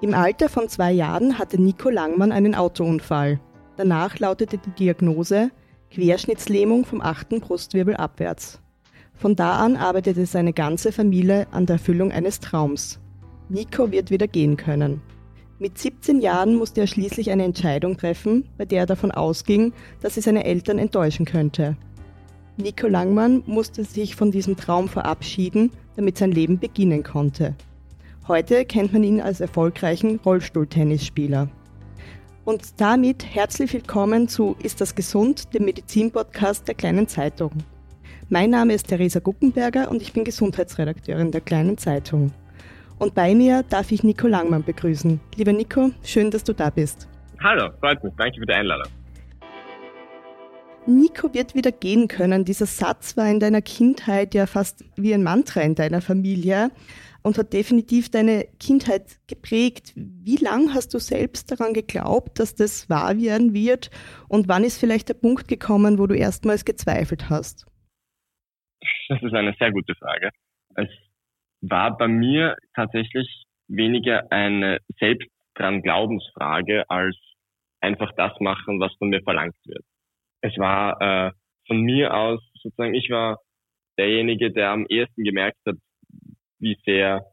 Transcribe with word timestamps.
Im 0.00 0.14
Alter 0.14 0.48
von 0.48 0.68
zwei 0.68 0.92
Jahren 0.92 1.40
hatte 1.40 1.60
Nico 1.60 1.90
Langmann 1.90 2.30
einen 2.30 2.54
Autounfall. 2.54 3.40
Danach 3.76 4.16
lautete 4.20 4.56
die 4.56 4.70
Diagnose 4.70 5.50
Querschnittslähmung 5.90 6.84
vom 6.84 7.00
achten 7.00 7.40
Brustwirbel 7.40 7.96
abwärts. 7.96 8.60
Von 9.14 9.34
da 9.34 9.58
an 9.58 9.76
arbeitete 9.76 10.24
seine 10.26 10.52
ganze 10.52 10.92
Familie 10.92 11.48
an 11.50 11.66
der 11.66 11.74
Erfüllung 11.74 12.12
eines 12.12 12.38
Traums. 12.38 13.00
Nico 13.48 13.90
wird 13.90 14.12
wieder 14.12 14.28
gehen 14.28 14.56
können. 14.56 15.02
Mit 15.58 15.78
17 15.78 16.20
Jahren 16.20 16.54
musste 16.54 16.82
er 16.82 16.86
schließlich 16.86 17.32
eine 17.32 17.42
Entscheidung 17.42 17.96
treffen, 17.96 18.48
bei 18.56 18.66
der 18.66 18.80
er 18.80 18.86
davon 18.86 19.10
ausging, 19.10 19.72
dass 20.00 20.16
er 20.16 20.22
seine 20.22 20.44
Eltern 20.44 20.78
enttäuschen 20.78 21.26
könnte. 21.26 21.76
Nico 22.56 22.86
Langmann 22.86 23.42
musste 23.46 23.82
sich 23.82 24.14
von 24.14 24.30
diesem 24.30 24.56
Traum 24.56 24.86
verabschieden, 24.88 25.72
damit 25.96 26.18
sein 26.18 26.30
Leben 26.30 26.60
beginnen 26.60 27.02
konnte. 27.02 27.56
Heute 28.28 28.66
kennt 28.66 28.92
man 28.92 29.04
ihn 29.04 29.22
als 29.22 29.40
erfolgreichen 29.40 30.20
Rollstuhltennisspieler. 30.22 31.48
Und 32.44 32.78
damit 32.78 33.24
herzlich 33.24 33.72
willkommen 33.72 34.28
zu 34.28 34.54
Ist 34.62 34.82
das 34.82 34.94
gesund, 34.94 35.54
dem 35.54 35.64
Medizinpodcast 35.64 36.68
der 36.68 36.74
kleinen 36.74 37.08
Zeitung. 37.08 37.52
Mein 38.28 38.50
Name 38.50 38.74
ist 38.74 38.88
Theresa 38.88 39.20
Guckenberger 39.20 39.90
und 39.90 40.02
ich 40.02 40.12
bin 40.12 40.24
Gesundheitsredakteurin 40.24 41.32
der 41.32 41.40
kleinen 41.40 41.78
Zeitung. 41.78 42.30
Und 42.98 43.14
bei 43.14 43.34
mir 43.34 43.62
darf 43.62 43.92
ich 43.92 44.04
Nico 44.04 44.26
Langmann 44.26 44.62
begrüßen. 44.62 45.18
Lieber 45.36 45.54
Nico, 45.54 45.92
schön, 46.02 46.30
dass 46.30 46.44
du 46.44 46.52
da 46.52 46.68
bist. 46.68 47.08
Hallo, 47.42 47.70
freut 47.80 48.04
mich. 48.04 48.12
Danke 48.18 48.40
für 48.40 48.46
die 48.46 48.52
Einladung. 48.52 48.92
Nico 50.84 51.32
wird 51.32 51.54
wieder 51.54 51.72
gehen 51.72 52.08
können. 52.08 52.44
Dieser 52.44 52.66
Satz 52.66 53.16
war 53.16 53.26
in 53.30 53.40
deiner 53.40 53.62
Kindheit 53.62 54.34
ja 54.34 54.44
fast 54.44 54.84
wie 54.96 55.14
ein 55.14 55.22
Mantra 55.22 55.62
in 55.62 55.74
deiner 55.74 56.02
Familie 56.02 56.70
und 57.28 57.36
hat 57.36 57.52
definitiv 57.52 58.10
deine 58.10 58.46
Kindheit 58.58 59.20
geprägt. 59.28 59.92
Wie 59.94 60.36
lange 60.36 60.72
hast 60.72 60.94
du 60.94 60.98
selbst 60.98 61.50
daran 61.52 61.74
geglaubt, 61.74 62.40
dass 62.40 62.54
das 62.54 62.88
wahr 62.88 63.18
werden 63.18 63.52
wird? 63.52 63.90
Und 64.28 64.48
wann 64.48 64.64
ist 64.64 64.80
vielleicht 64.80 65.10
der 65.10 65.14
Punkt 65.14 65.46
gekommen, 65.46 65.98
wo 65.98 66.06
du 66.06 66.16
erstmals 66.16 66.64
gezweifelt 66.64 67.28
hast? 67.28 67.66
Das 69.10 69.22
ist 69.22 69.34
eine 69.34 69.54
sehr 69.58 69.72
gute 69.72 69.94
Frage. 69.94 70.30
Es 70.74 70.88
war 71.60 71.98
bei 71.98 72.08
mir 72.08 72.56
tatsächlich 72.74 73.44
weniger 73.68 74.32
eine 74.32 74.78
selbst 74.98 75.28
dran 75.54 75.82
Glaubensfrage 75.82 76.88
als 76.88 77.16
einfach 77.80 78.10
das 78.16 78.32
machen, 78.40 78.80
was 78.80 78.94
von 78.98 79.10
mir 79.10 79.22
verlangt 79.22 79.56
wird. 79.66 79.84
Es 80.40 80.56
war 80.56 81.00
äh, 81.02 81.32
von 81.66 81.82
mir 81.82 82.14
aus 82.14 82.40
sozusagen, 82.54 82.94
ich 82.94 83.10
war 83.10 83.38
derjenige, 83.98 84.50
der 84.50 84.70
am 84.70 84.86
ehesten 84.88 85.24
gemerkt 85.24 85.58
hat, 85.66 85.76
wie 86.58 86.76
sehr 86.84 87.24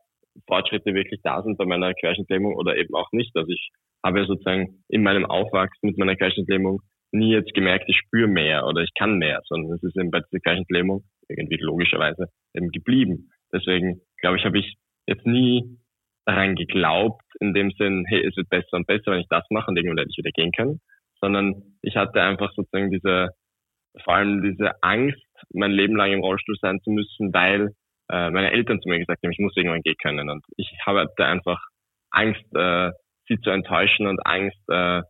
Fortschritte 0.47 0.93
wirklich 0.93 1.21
da 1.23 1.41
sind 1.41 1.57
bei 1.57 1.65
meiner 1.65 1.93
Querschnittlähmung 1.93 2.55
oder 2.55 2.75
eben 2.77 2.93
auch 2.95 3.11
nicht. 3.11 3.35
Also 3.35 3.49
ich 3.49 3.69
habe 4.03 4.25
sozusagen 4.25 4.83
in 4.89 5.03
meinem 5.03 5.25
Aufwachsen 5.25 5.89
mit 5.89 5.97
meiner 5.97 6.15
Querschnittlähmung 6.15 6.81
nie 7.11 7.31
jetzt 7.31 7.53
gemerkt, 7.53 7.85
ich 7.87 7.97
spüre 7.97 8.27
mehr 8.27 8.65
oder 8.65 8.81
ich 8.81 8.93
kann 8.97 9.17
mehr, 9.17 9.41
sondern 9.45 9.73
es 9.73 9.83
ist 9.83 9.97
eben 9.97 10.11
bei 10.11 10.19
dieser 10.19 10.41
Querschnittlähmung 10.41 11.03
irgendwie 11.29 11.57
logischerweise 11.57 12.27
eben 12.53 12.69
geblieben. 12.71 13.29
Deswegen 13.53 14.01
glaube 14.19 14.37
ich, 14.37 14.45
habe 14.45 14.59
ich 14.59 14.75
jetzt 15.07 15.25
nie 15.25 15.79
daran 16.25 16.55
geglaubt, 16.55 17.23
in 17.39 17.53
dem 17.53 17.71
Sinn, 17.71 18.05
hey, 18.07 18.25
es 18.25 18.35
wird 18.35 18.49
besser 18.49 18.73
und 18.73 18.87
besser, 18.87 19.11
wenn 19.11 19.21
ich 19.21 19.27
das 19.29 19.45
mache 19.49 19.69
und 19.69 19.77
irgendwann 19.77 19.97
werde 19.97 20.09
ich 20.11 20.17
wieder 20.17 20.31
gehen 20.31 20.51
können, 20.51 20.81
sondern 21.21 21.77
ich 21.81 21.95
hatte 21.95 22.21
einfach 22.21 22.51
sozusagen 22.55 22.91
diese, 22.91 23.29
vor 24.03 24.15
allem 24.15 24.41
diese 24.41 24.71
Angst, 24.81 25.21
mein 25.53 25.71
Leben 25.71 25.95
lang 25.95 26.11
im 26.11 26.21
Rollstuhl 26.21 26.57
sein 26.59 26.79
zu 26.83 26.91
müssen, 26.91 27.33
weil 27.33 27.71
äh, 28.09 28.29
meine 28.29 28.51
Eltern 28.51 28.81
zu 28.81 28.89
mir 28.89 28.99
gesagt 28.99 29.23
haben, 29.23 29.31
ich 29.31 29.39
muss 29.39 29.55
irgendwann 29.55 29.81
gehen 29.81 29.95
können. 30.01 30.29
Und 30.29 30.43
ich 30.57 30.71
hatte 30.85 31.25
einfach 31.25 31.61
Angst, 32.11 32.45
äh, 32.55 32.91
sie 33.27 33.39
zu 33.41 33.49
enttäuschen 33.49 34.07
und 34.07 34.25
Angst, 34.25 34.61
äh, 34.69 35.01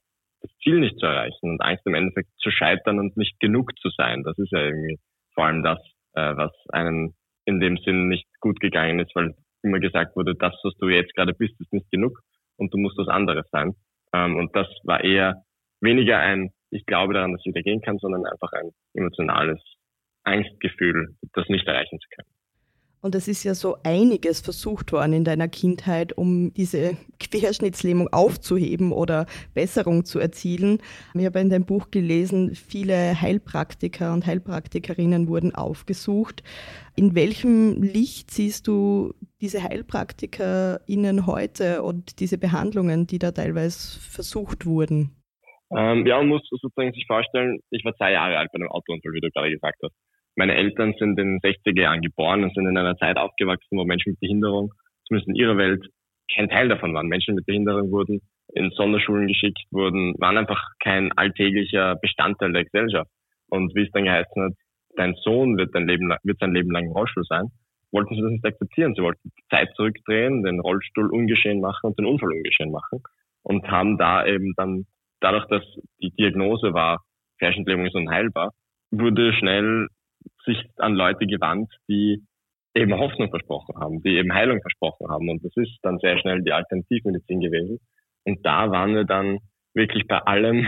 das 0.41 0.51
Ziel 0.63 0.79
nicht 0.79 1.00
zu 1.00 1.05
erreichen 1.05 1.50
und 1.50 1.61
Angst 1.61 1.85
im 1.85 1.95
Endeffekt 1.95 2.29
zu 2.38 2.51
scheitern 2.51 3.00
und 3.00 3.17
nicht 3.17 3.39
genug 3.39 3.78
zu 3.79 3.89
sein. 3.89 4.23
Das 4.23 4.38
ist 4.38 4.51
ja 4.51 4.59
irgendwie 4.59 5.00
vor 5.34 5.45
allem 5.45 5.63
das, 5.63 5.79
äh, 6.13 6.35
was 6.35 6.51
einen 6.69 7.16
in 7.45 7.59
dem 7.59 7.78
Sinn 7.78 8.07
nicht 8.07 8.28
gut 8.39 8.59
gegangen 8.59 9.00
ist, 9.00 9.16
weil 9.16 9.35
immer 9.61 9.79
gesagt 9.79 10.16
wurde, 10.16 10.35
das, 10.35 10.53
was 10.63 10.73
du 10.78 10.89
jetzt 10.89 11.13
gerade 11.16 11.34
bist, 11.34 11.59
ist 11.59 11.73
nicht 11.73 11.89
genug 11.91 12.19
und 12.57 12.73
du 12.73 12.78
musst 12.78 12.97
was 12.97 13.07
anderes 13.07 13.45
sein. 13.51 13.73
Ähm, 14.13 14.38
und 14.38 14.55
das 14.55 14.67
war 14.84 15.03
eher 15.03 15.44
weniger 15.81 16.19
ein, 16.19 16.51
ich 16.72 16.85
glaube 16.85 17.13
daran, 17.13 17.34
dass 17.34 17.41
ich 17.41 17.53
wieder 17.53 17.61
gehen 17.61 17.81
kann, 17.81 17.97
sondern 17.97 18.25
einfach 18.25 18.51
ein 18.53 18.72
emotionales 18.94 19.61
Angstgefühl, 20.23 21.16
das 21.34 21.47
nicht 21.50 21.67
erreichen 21.67 22.00
zu 22.00 22.07
können. 22.16 22.34
Und 23.05 23.13
es 23.13 23.27
ist 23.27 23.43
ja 23.43 23.53
so 23.53 23.77
einiges 23.83 24.41
versucht 24.41 24.91
worden 24.91 25.13
in 25.13 25.23
deiner 25.23 25.47
Kindheit, 25.47 26.17
um 26.17 26.51
diese 26.55 26.97
Querschnittslähmung 27.19 28.07
aufzuheben 28.11 28.91
oder 28.91 29.27
Besserung 29.53 30.05
zu 30.05 30.17
erzielen. 30.17 30.79
Ich 31.13 31.23
habe 31.23 31.39
in 31.39 31.51
deinem 31.51 31.67
Buch 31.67 31.91
gelesen, 31.91 32.55
viele 32.55 33.21
Heilpraktiker 33.21 34.11
und 34.11 34.25
Heilpraktikerinnen 34.25 35.27
wurden 35.27 35.53
aufgesucht. 35.53 36.41
In 36.95 37.13
welchem 37.13 37.83
Licht 37.83 38.31
siehst 38.31 38.66
du 38.67 39.13
diese 39.39 39.61
HeilpraktikerInnen 39.61 41.27
heute 41.27 41.83
und 41.83 42.19
diese 42.19 42.39
Behandlungen, 42.39 43.05
die 43.05 43.19
da 43.19 43.31
teilweise 43.31 43.99
versucht 43.99 44.66
wurden? 44.66 45.11
Ähm, 45.77 46.07
ja, 46.07 46.17
man 46.17 46.29
muss 46.29 46.41
sozusagen 46.49 46.91
sich 46.93 47.05
vorstellen, 47.05 47.59
ich 47.69 47.85
war 47.85 47.95
zwei 47.97 48.13
Jahre 48.13 48.39
alt 48.39 48.49
bei 48.51 48.55
einem 48.55 48.69
Autounfall, 48.69 49.13
wie 49.13 49.22
du 49.22 49.29
gerade 49.29 49.51
gesagt 49.51 49.77
hast. 49.83 49.93
Meine 50.35 50.56
Eltern 50.56 50.94
sind 51.00 51.18
in 51.19 51.40
den 51.40 51.40
60er 51.40 51.81
Jahren 51.81 52.01
geboren 52.01 52.44
und 52.44 52.53
sind 52.53 52.68
in 52.68 52.78
einer 52.78 52.97
Zeit 52.97 53.18
aufgewachsen, 53.18 53.78
wo 53.78 53.85
Menschen 53.85 54.12
mit 54.12 54.19
Behinderung, 54.19 54.73
zumindest 55.07 55.29
in 55.29 55.35
ihrer 55.35 55.57
Welt, 55.57 55.85
kein 56.34 56.50
Teil 56.50 56.68
davon 56.68 56.94
waren. 56.94 57.07
Menschen 57.07 57.35
mit 57.35 57.46
Behinderung 57.46 57.91
wurden 57.91 58.22
in 58.53 58.72
Sonderschulen 58.72 59.28
geschickt, 59.28 59.62
wurden, 59.72 60.13
waren 60.19 60.38
einfach 60.38 60.62
kein 60.79 61.12
alltäglicher 61.13 61.96
Bestandteil 61.96 62.51
der 62.51 62.66
Gesellschaft. 62.66 63.09
Und 63.50 63.73
wie 63.75 63.84
es 63.84 63.91
dann 63.91 64.06
geheißen 64.06 64.44
hat, 64.44 64.53
dein 64.96 65.16
Sohn 65.23 65.57
wird, 65.57 65.73
dein 65.73 65.88
Leben, 65.88 66.13
wird 66.23 66.40
sein 66.40 66.53
Leben 66.53 66.72
lang 66.72 66.85
im 66.85 66.91
Rollstuhl 66.91 67.23
sein, 67.25 67.47
wollten 67.91 68.16
sie 68.16 68.22
das 68.22 68.31
nicht 68.31 68.46
akzeptieren. 68.46 68.94
Sie 68.96 69.02
wollten 69.02 69.31
die 69.38 69.44
Zeit 69.50 69.69
zurückdrehen, 69.75 70.44
den 70.44 70.59
Rollstuhl 70.59 71.12
ungeschehen 71.12 71.62
machen 71.62 71.88
und 71.88 72.00
den 72.00 72.06
Unfall 72.06 72.31
ungeschehen 72.31 72.72
machen. 72.72 73.02
Und 73.44 73.69
haben 73.69 73.97
da 73.97 74.25
eben 74.25 74.53
dann, 74.57 74.85
dadurch, 75.22 75.46
dass 75.47 75.63
die 76.02 76.12
Diagnose 76.12 76.73
war, 76.73 77.03
Querschnittlähmung 77.40 77.85
ist 77.85 77.96
unheilbar, 77.96 78.52
wurde 78.91 79.34
schnell 79.34 79.88
sich 80.45 80.57
an 80.78 80.95
Leute 80.95 81.25
gewandt, 81.25 81.72
die 81.88 82.23
eben 82.75 82.94
Hoffnung 82.97 83.29
versprochen 83.29 83.75
haben, 83.79 84.01
die 84.03 84.17
eben 84.17 84.33
Heilung 84.33 84.61
versprochen 84.61 85.07
haben. 85.09 85.29
Und 85.29 85.44
das 85.44 85.56
ist 85.56 85.78
dann 85.81 85.97
sehr 86.00 86.19
schnell 86.19 86.41
die 86.41 86.51
Alternativmedizin 86.51 87.39
gewesen. 87.39 87.79
Und 88.25 88.45
da 88.45 88.69
waren 88.69 88.95
wir 88.95 89.05
dann 89.05 89.39
wirklich 89.73 90.07
bei 90.07 90.19
allem, 90.19 90.67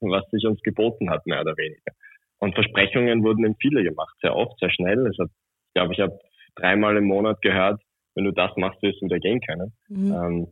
was 0.00 0.28
sich 0.30 0.44
uns 0.46 0.60
geboten 0.62 1.10
hat, 1.10 1.26
mehr 1.26 1.40
oder 1.40 1.56
weniger. 1.56 1.92
Und 2.38 2.54
Versprechungen 2.54 3.22
wurden 3.22 3.44
eben 3.44 3.56
viele 3.60 3.82
gemacht, 3.82 4.14
sehr 4.20 4.36
oft, 4.36 4.58
sehr 4.58 4.70
schnell. 4.70 5.06
Es 5.06 5.18
hat, 5.18 5.30
ich 5.30 5.74
glaube, 5.74 5.94
ich 5.94 6.00
habe 6.00 6.18
dreimal 6.56 6.96
im 6.96 7.04
Monat 7.04 7.40
gehört, 7.40 7.80
wenn 8.14 8.24
du 8.24 8.32
das 8.32 8.50
machst, 8.56 8.82
wirst 8.82 9.00
du 9.00 9.06
wieder 9.06 9.20
gehen 9.20 9.40
können. 9.40 9.72
Mhm. 9.88 10.12
Ähm, 10.12 10.46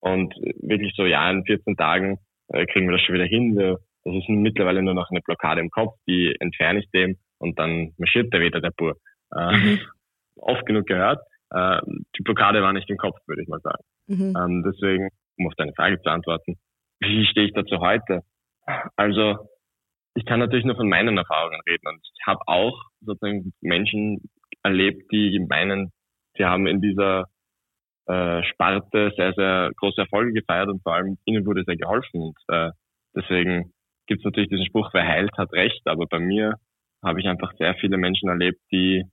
und 0.00 0.34
wirklich 0.62 0.94
so, 0.96 1.04
ja, 1.04 1.30
in 1.30 1.44
14 1.44 1.76
Tagen 1.76 2.18
äh, 2.48 2.64
kriegen 2.66 2.86
wir 2.86 2.96
das 2.96 3.02
schon 3.02 3.14
wieder 3.14 3.26
hin. 3.26 3.56
Wir, 3.56 3.78
das 4.04 4.14
ist 4.14 4.28
mittlerweile 4.28 4.82
nur 4.82 4.94
noch 4.94 5.10
eine 5.10 5.20
Blockade 5.20 5.60
im 5.60 5.70
Kopf, 5.70 5.94
die 6.08 6.34
entferne 6.40 6.80
ich 6.80 6.90
dem 6.90 7.18
und 7.40 7.58
dann 7.58 7.92
marschiert 7.98 8.32
der 8.32 8.40
wieder 8.40 8.60
der 8.60 8.70
Bur. 8.70 8.96
Äh, 9.34 9.56
mhm. 9.56 9.80
Oft 10.36 10.64
genug 10.66 10.86
gehört. 10.86 11.20
Äh, 11.50 11.80
die 12.16 12.22
Blockade 12.22 12.62
war 12.62 12.72
nicht 12.72 12.88
im 12.88 12.96
Kopf, 12.96 13.18
würde 13.26 13.42
ich 13.42 13.48
mal 13.48 13.60
sagen. 13.60 13.82
Mhm. 14.06 14.36
Ähm, 14.36 14.62
deswegen, 14.64 15.08
um 15.38 15.48
auf 15.48 15.54
deine 15.56 15.72
Frage 15.74 16.00
zu 16.00 16.10
antworten, 16.10 16.56
wie 17.00 17.26
stehe 17.26 17.46
ich 17.46 17.54
dazu 17.54 17.80
heute? 17.80 18.20
Also, 18.96 19.48
ich 20.14 20.24
kann 20.26 20.40
natürlich 20.40 20.64
nur 20.64 20.76
von 20.76 20.88
meinen 20.88 21.16
Erfahrungen 21.16 21.60
reden 21.68 21.86
und 21.86 22.00
ich 22.02 22.26
habe 22.26 22.40
auch 22.46 22.78
sozusagen 23.00 23.52
Menschen 23.60 24.28
erlebt, 24.62 25.10
die 25.12 25.38
meinen, 25.48 25.92
sie 26.36 26.44
haben 26.44 26.66
in 26.66 26.80
dieser 26.80 27.26
äh, 28.06 28.42
Sparte 28.44 29.12
sehr, 29.16 29.32
sehr 29.34 29.70
große 29.76 30.00
Erfolge 30.02 30.32
gefeiert 30.32 30.68
und 30.68 30.82
vor 30.82 30.94
allem 30.94 31.16
ihnen 31.24 31.46
wurde 31.46 31.64
sehr 31.64 31.76
geholfen. 31.76 32.20
Und 32.20 32.36
äh, 32.48 32.70
deswegen 33.14 33.72
gibt 34.06 34.20
es 34.20 34.24
natürlich 34.24 34.50
diesen 34.50 34.66
Spruch, 34.66 34.90
wer 34.92 35.06
heilt, 35.06 35.30
hat 35.38 35.52
recht, 35.52 35.80
aber 35.86 36.06
bei 36.06 36.18
mir 36.18 36.56
habe 37.02 37.20
ich 37.20 37.26
einfach 37.26 37.52
sehr 37.58 37.74
viele 37.76 37.96
Menschen 37.96 38.28
erlebt, 38.28 38.60
die 38.70 39.04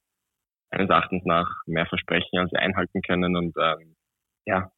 eines 0.69 0.89
Erachtens 0.89 1.23
nach 1.25 1.49
mehr 1.65 1.85
versprechen, 1.85 2.39
als 2.39 2.49
sie 2.51 2.57
einhalten 2.57 3.01
können 3.01 3.35
und 3.35 3.55
ähm, 3.57 3.95
ja, 4.45 4.69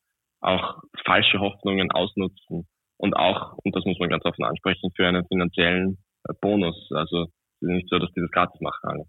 auch 0.41 0.81
falsche 1.05 1.39
Hoffnungen 1.39 1.91
ausnutzen 1.91 2.67
und 2.97 3.15
auch, 3.15 3.57
und 3.63 3.75
das 3.75 3.85
muss 3.85 3.97
man 3.99 4.09
ganz 4.09 4.25
offen 4.25 4.43
ansprechen, 4.43 4.91
für 4.95 5.07
einen 5.07 5.25
finanziellen 5.27 5.97
äh, 6.27 6.33
Bonus. 6.41 6.75
Also 6.91 7.23
es 7.23 7.61
ist 7.61 7.69
nicht 7.69 7.89
so, 7.89 7.97
dass 7.97 8.11
die 8.11 8.21
das 8.21 8.31
gratis 8.31 8.59
machen 8.61 8.89
alle. 8.89 9.05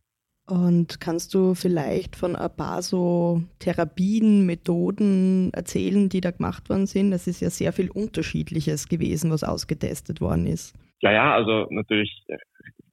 Und 0.46 1.00
kannst 1.00 1.34
du 1.34 1.54
vielleicht 1.54 2.16
von 2.16 2.34
ein 2.34 2.56
paar 2.56 2.82
so 2.82 3.42
Therapien, 3.60 4.46
Methoden 4.46 5.52
erzählen, 5.52 6.08
die 6.08 6.20
da 6.20 6.32
gemacht 6.32 6.68
worden 6.68 6.86
sind? 6.86 7.12
Das 7.12 7.26
ist 7.26 7.40
ja 7.40 7.50
sehr 7.50 7.72
viel 7.72 7.90
Unterschiedliches 7.90 8.88
gewesen, 8.88 9.30
was 9.30 9.44
ausgetestet 9.44 10.20
worden 10.20 10.46
ist. 10.46 10.74
Ja, 11.02 11.12
ja, 11.12 11.34
also 11.34 11.66
natürlich 11.70 12.24
äh, 12.28 12.36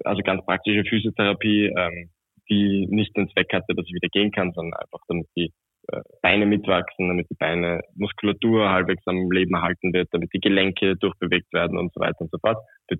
also 0.07 0.21
ganz 0.23 0.45
praktische 0.45 0.83
Physiotherapie, 0.87 1.73
ähm, 1.77 2.09
die 2.49 2.87
nicht 2.89 3.15
den 3.17 3.29
Zweck 3.29 3.51
hatte, 3.53 3.75
dass 3.75 3.85
ich 3.85 3.93
wieder 3.93 4.09
gehen 4.09 4.31
kann, 4.31 4.51
sondern 4.53 4.79
einfach 4.79 4.99
damit 5.07 5.27
die 5.35 5.51
äh, 5.91 6.01
Beine 6.21 6.45
mitwachsen, 6.45 7.07
damit 7.07 7.29
die 7.29 7.35
Beine 7.35 7.81
Muskulatur 7.95 8.69
halbwegs 8.69 9.03
am 9.05 9.31
Leben 9.31 9.53
erhalten 9.55 9.93
wird, 9.93 10.09
damit 10.11 10.33
die 10.33 10.39
Gelenke 10.39 10.95
durchbewegt 10.95 11.51
werden 11.53 11.77
und 11.77 11.93
so 11.93 12.01
weiter 12.01 12.21
und 12.21 12.31
so 12.31 12.37
fort. 12.39 12.57
Die 12.91 12.97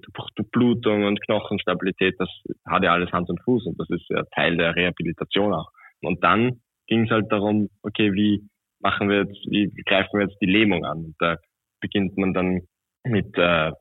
Blutung 0.52 1.04
und 1.04 1.22
Knochenstabilität, 1.22 2.16
das 2.20 2.30
hat 2.66 2.84
ja 2.84 2.94
alles 2.94 3.12
Hand 3.12 3.30
und 3.30 3.42
Fuß 3.44 3.66
und 3.66 3.80
das 3.80 3.90
ist 3.90 4.06
ja 4.10 4.24
Teil 4.36 4.58
der 4.58 4.76
Rehabilitation 4.76 5.54
auch. 5.54 5.70
Und 6.02 6.24
dann 6.24 6.62
ging 6.88 7.04
es 7.04 7.10
halt 7.10 7.32
darum, 7.32 7.70
okay, 7.84 8.14
wie 8.14 8.48
machen 8.80 9.10
wir 9.10 9.24
jetzt, 9.24 9.46
wie 9.50 9.70
greifen 9.86 10.20
wir 10.20 10.28
jetzt 10.28 10.38
die 10.42 10.52
Lähmung 10.52 10.86
an? 10.86 11.00
Und 11.00 11.16
da 11.20 11.38
beginnt 11.82 12.18
man 12.18 12.34
dann 12.34 12.62
mit 13.04 13.38
äh, 13.38 13.72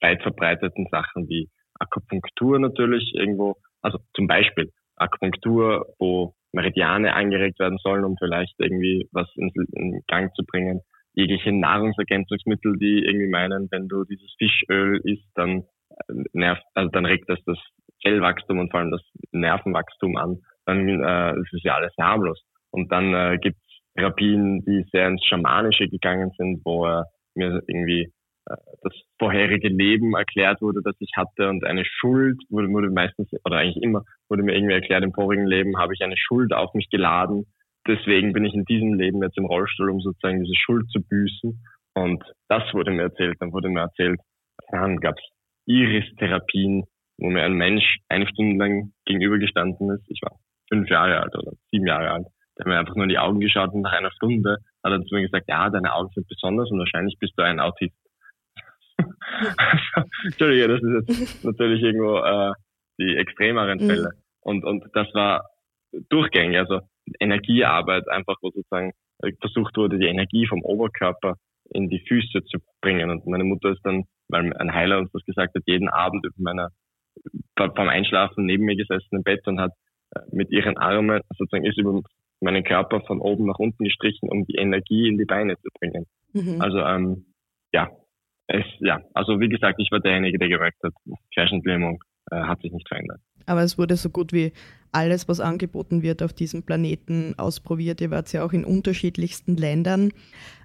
weit 0.00 0.22
verbreiteten 0.22 0.86
Sachen 0.90 1.28
wie 1.28 1.48
Akupunktur 1.82 2.58
natürlich 2.58 3.12
irgendwo, 3.14 3.56
also 3.80 3.98
zum 4.14 4.26
Beispiel 4.26 4.70
Akupunktur, 4.96 5.86
wo 5.98 6.34
Meridiane 6.52 7.14
angeregt 7.14 7.58
werden 7.58 7.78
sollen, 7.82 8.04
um 8.04 8.16
vielleicht 8.18 8.54
irgendwie 8.58 9.08
was 9.12 9.28
in, 9.36 10.02
Gang 10.06 10.34
zu 10.34 10.44
bringen. 10.44 10.80
Jegliche 11.14 11.52
Nahrungsergänzungsmittel, 11.52 12.78
die 12.78 13.04
irgendwie 13.04 13.28
meinen, 13.28 13.68
wenn 13.70 13.88
du 13.88 14.04
dieses 14.04 14.32
Fischöl 14.38 15.00
isst, 15.04 15.28
dann 15.34 15.64
äh, 15.90 16.24
nervt, 16.32 16.62
also 16.74 16.90
dann 16.90 17.06
regt 17.06 17.28
das 17.28 17.38
das 17.44 17.58
Zellwachstum 18.02 18.58
und 18.58 18.70
vor 18.70 18.80
allem 18.80 18.90
das 18.90 19.02
Nervenwachstum 19.32 20.16
an. 20.16 20.38
Dann 20.64 20.88
äh, 20.88 21.40
ist 21.40 21.52
es 21.52 21.62
ja 21.62 21.76
alles 21.76 21.92
harmlos. 22.00 22.40
Und 22.70 22.90
dann 22.92 23.14
äh, 23.14 23.38
gibt 23.40 23.56
es 23.56 23.80
Therapien, 23.94 24.64
die 24.64 24.84
sehr 24.90 25.08
ins 25.08 25.24
Schamanische 25.24 25.88
gegangen 25.88 26.30
sind, 26.38 26.62
wo 26.64 26.86
er 26.86 27.06
mir 27.34 27.62
irgendwie 27.66 28.12
das 28.44 28.92
vorherige 29.18 29.68
Leben 29.68 30.14
erklärt 30.14 30.60
wurde, 30.60 30.80
das 30.82 30.96
ich 30.98 31.10
hatte 31.16 31.48
und 31.48 31.64
eine 31.64 31.84
Schuld 31.84 32.40
wurde, 32.50 32.68
wurde 32.68 32.90
meistens 32.90 33.30
oder 33.44 33.58
eigentlich 33.58 33.82
immer 33.82 34.02
wurde 34.28 34.42
mir 34.42 34.54
irgendwie 34.54 34.74
erklärt, 34.74 35.04
im 35.04 35.12
vorigen 35.12 35.46
Leben 35.46 35.78
habe 35.78 35.94
ich 35.94 36.02
eine 36.02 36.16
Schuld 36.16 36.52
auf 36.52 36.74
mich 36.74 36.88
geladen. 36.90 37.46
Deswegen 37.86 38.32
bin 38.32 38.44
ich 38.44 38.54
in 38.54 38.64
diesem 38.64 38.94
Leben 38.94 39.22
jetzt 39.22 39.38
im 39.38 39.46
Rollstuhl, 39.46 39.90
um 39.90 40.00
sozusagen 40.00 40.42
diese 40.42 40.56
Schuld 40.56 40.88
zu 40.90 41.00
büßen. 41.00 41.62
Und 41.94 42.22
das 42.48 42.62
wurde 42.72 42.92
mir 42.92 43.02
erzählt. 43.02 43.36
Dann 43.40 43.52
wurde 43.52 43.68
mir 43.68 43.80
erzählt, 43.80 44.20
dann 44.70 44.98
gab 44.98 45.16
es 45.18 45.24
Iris-Therapien, 45.66 46.84
wo 47.18 47.30
mir 47.30 47.42
ein 47.42 47.54
Mensch 47.54 47.98
eine 48.08 48.26
Stunde 48.28 48.56
lang 48.56 48.92
gegenübergestanden 49.04 49.90
ist. 49.90 50.04
Ich 50.08 50.20
war 50.22 50.38
fünf 50.68 50.88
Jahre 50.88 51.20
alt 51.20 51.34
oder 51.36 51.52
sieben 51.70 51.86
Jahre 51.86 52.10
alt. 52.10 52.26
Der 52.56 52.64
hat 52.64 52.66
mir 52.66 52.78
einfach 52.78 52.94
nur 52.94 53.04
in 53.04 53.10
die 53.10 53.18
Augen 53.18 53.40
geschaut 53.40 53.72
und 53.72 53.82
nach 53.82 53.92
einer 53.92 54.12
Stunde 54.12 54.58
hat 54.84 54.92
er 54.92 55.02
zu 55.02 55.14
mir 55.14 55.22
gesagt, 55.22 55.48
ja, 55.48 55.68
deine 55.70 55.94
Augen 55.94 56.10
sind 56.14 56.28
besonders 56.28 56.70
und 56.70 56.78
wahrscheinlich 56.78 57.16
bist 57.18 57.34
du 57.36 57.42
ein 57.42 57.60
Autist. 57.60 57.96
Entschuldige, 60.24 60.68
das 60.68 60.82
ist 60.82 61.08
jetzt 61.08 61.44
natürlich 61.44 61.82
irgendwo 61.82 62.18
äh, 62.18 62.52
die 62.98 63.16
extremeren 63.16 63.78
mhm. 63.78 63.86
Fälle. 63.86 64.10
Mhm. 64.14 64.22
Und, 64.40 64.64
und 64.64 64.84
das 64.94 65.06
war 65.14 65.48
durchgängig, 66.08 66.58
also 66.58 66.80
Energiearbeit, 67.20 68.08
einfach 68.08 68.36
wo 68.42 68.50
sozusagen 68.50 68.92
versucht 69.40 69.76
wurde, 69.76 69.98
die 69.98 70.06
Energie 70.06 70.46
vom 70.46 70.62
Oberkörper 70.62 71.36
in 71.70 71.88
die 71.88 72.00
Füße 72.06 72.44
zu 72.44 72.58
bringen. 72.80 73.10
Und 73.10 73.26
meine 73.26 73.44
Mutter 73.44 73.70
ist 73.70 73.84
dann, 73.84 74.04
weil 74.28 74.52
ein 74.56 74.74
Heiler 74.74 74.98
uns 74.98 75.10
das 75.12 75.24
gesagt 75.24 75.54
hat, 75.54 75.62
jeden 75.66 75.88
Abend 75.88 76.24
über 76.24 76.34
meiner, 76.38 76.70
beim 77.54 77.88
Einschlafen 77.88 78.46
neben 78.46 78.64
mir 78.64 78.76
gesessen 78.76 79.16
im 79.16 79.22
Bett 79.22 79.46
und 79.46 79.60
hat 79.60 79.72
äh, 80.14 80.20
mit 80.32 80.50
ihren 80.50 80.76
Armen 80.76 81.20
sozusagen 81.36 81.64
ist 81.64 81.78
über 81.78 82.00
meinen 82.40 82.64
Körper 82.64 83.00
von 83.02 83.20
oben 83.20 83.46
nach 83.46 83.58
unten 83.58 83.84
gestrichen, 83.84 84.28
um 84.28 84.44
die 84.44 84.56
Energie 84.56 85.08
in 85.08 85.16
die 85.16 85.24
Beine 85.24 85.56
zu 85.58 85.68
bringen. 85.78 86.06
Mhm. 86.32 86.60
Also 86.60 86.78
ähm, 86.78 87.26
ja, 87.72 87.90
es, 88.52 88.64
ja, 88.80 89.00
also 89.14 89.40
wie 89.40 89.48
gesagt, 89.48 89.76
ich 89.78 89.90
war 89.90 90.00
derjenige, 90.00 90.38
der 90.38 90.48
gemerkt 90.48 90.78
hat, 90.82 90.92
Querschnittlähmung 91.34 92.02
äh, 92.30 92.36
hat 92.36 92.60
sich 92.60 92.70
nicht 92.72 92.86
verändert. 92.86 93.20
Aber 93.46 93.62
es 93.62 93.78
wurde 93.78 93.96
so 93.96 94.10
gut 94.10 94.32
wie 94.32 94.52
alles, 94.92 95.26
was 95.26 95.40
angeboten 95.40 96.02
wird 96.02 96.22
auf 96.22 96.34
diesem 96.34 96.62
Planeten, 96.62 97.34
ausprobiert. 97.38 98.00
Ihr 98.02 98.10
wart 98.10 98.32
ja 98.32 98.44
auch 98.44 98.52
in 98.52 98.64
unterschiedlichsten 98.64 99.56
Ländern. 99.56 100.12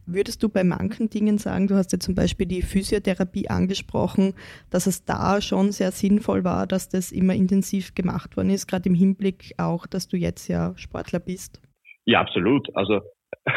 Würdest 0.05 0.43
du 0.43 0.49
bei 0.49 0.63
manchen 0.63 1.09
Dingen 1.09 1.37
sagen, 1.37 1.67
du 1.67 1.75
hast 1.75 1.93
ja 1.93 1.99
zum 1.99 2.13
Beispiel 2.13 2.45
die 2.45 2.61
Physiotherapie 2.61 3.49
angesprochen, 3.49 4.33
dass 4.69 4.85
es 4.85 5.05
da 5.05 5.41
schon 5.41 5.71
sehr 5.71 5.91
sinnvoll 5.91 6.43
war, 6.43 6.67
dass 6.67 6.89
das 6.89 7.11
immer 7.11 7.33
intensiv 7.35 7.95
gemacht 7.95 8.35
worden 8.35 8.49
ist, 8.49 8.67
gerade 8.67 8.89
im 8.89 8.95
Hinblick 8.95 9.53
auch, 9.57 9.87
dass 9.87 10.09
du 10.09 10.17
jetzt 10.17 10.49
ja 10.49 10.73
Sportler 10.77 11.19
bist? 11.19 11.61
Ja, 12.05 12.19
absolut. 12.19 12.67
Also 12.75 13.01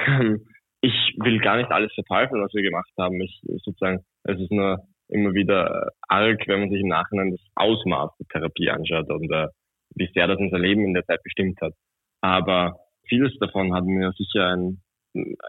ich 0.81 0.95
will 1.19 1.41
gar 1.41 1.57
nicht 1.57 1.71
alles 1.71 1.93
verteufeln, 1.95 2.43
was 2.43 2.55
wir 2.55 2.63
gemacht 2.63 2.91
haben. 2.97 3.21
Ich 3.21 3.43
sozusagen, 3.65 4.05
es 4.25 4.39
ist 4.41 4.51
nur 4.51 4.79
immer 5.09 5.35
wieder 5.35 5.91
arg, 6.09 6.41
wenn 6.47 6.61
man 6.61 6.71
sich 6.71 6.81
im 6.81 6.89
Nachhinein 6.89 7.33
das 7.33 7.41
Ausmaß 7.57 8.11
der 8.19 8.27
Therapie 8.29 8.71
anschaut 8.71 9.11
und 9.11 9.31
äh, 9.31 9.49
wie 9.97 10.09
sehr 10.15 10.29
das 10.29 10.39
unser 10.39 10.59
Leben 10.59 10.85
in 10.85 10.95
der 10.95 11.05
Zeit 11.05 11.23
bestimmt 11.23 11.61
hat. 11.61 11.73
Aber 12.21 12.77
vieles 13.09 13.37
davon 13.39 13.75
hat 13.75 13.85
mir 13.85 14.13
sicher 14.13 14.49
ein, 14.49 14.83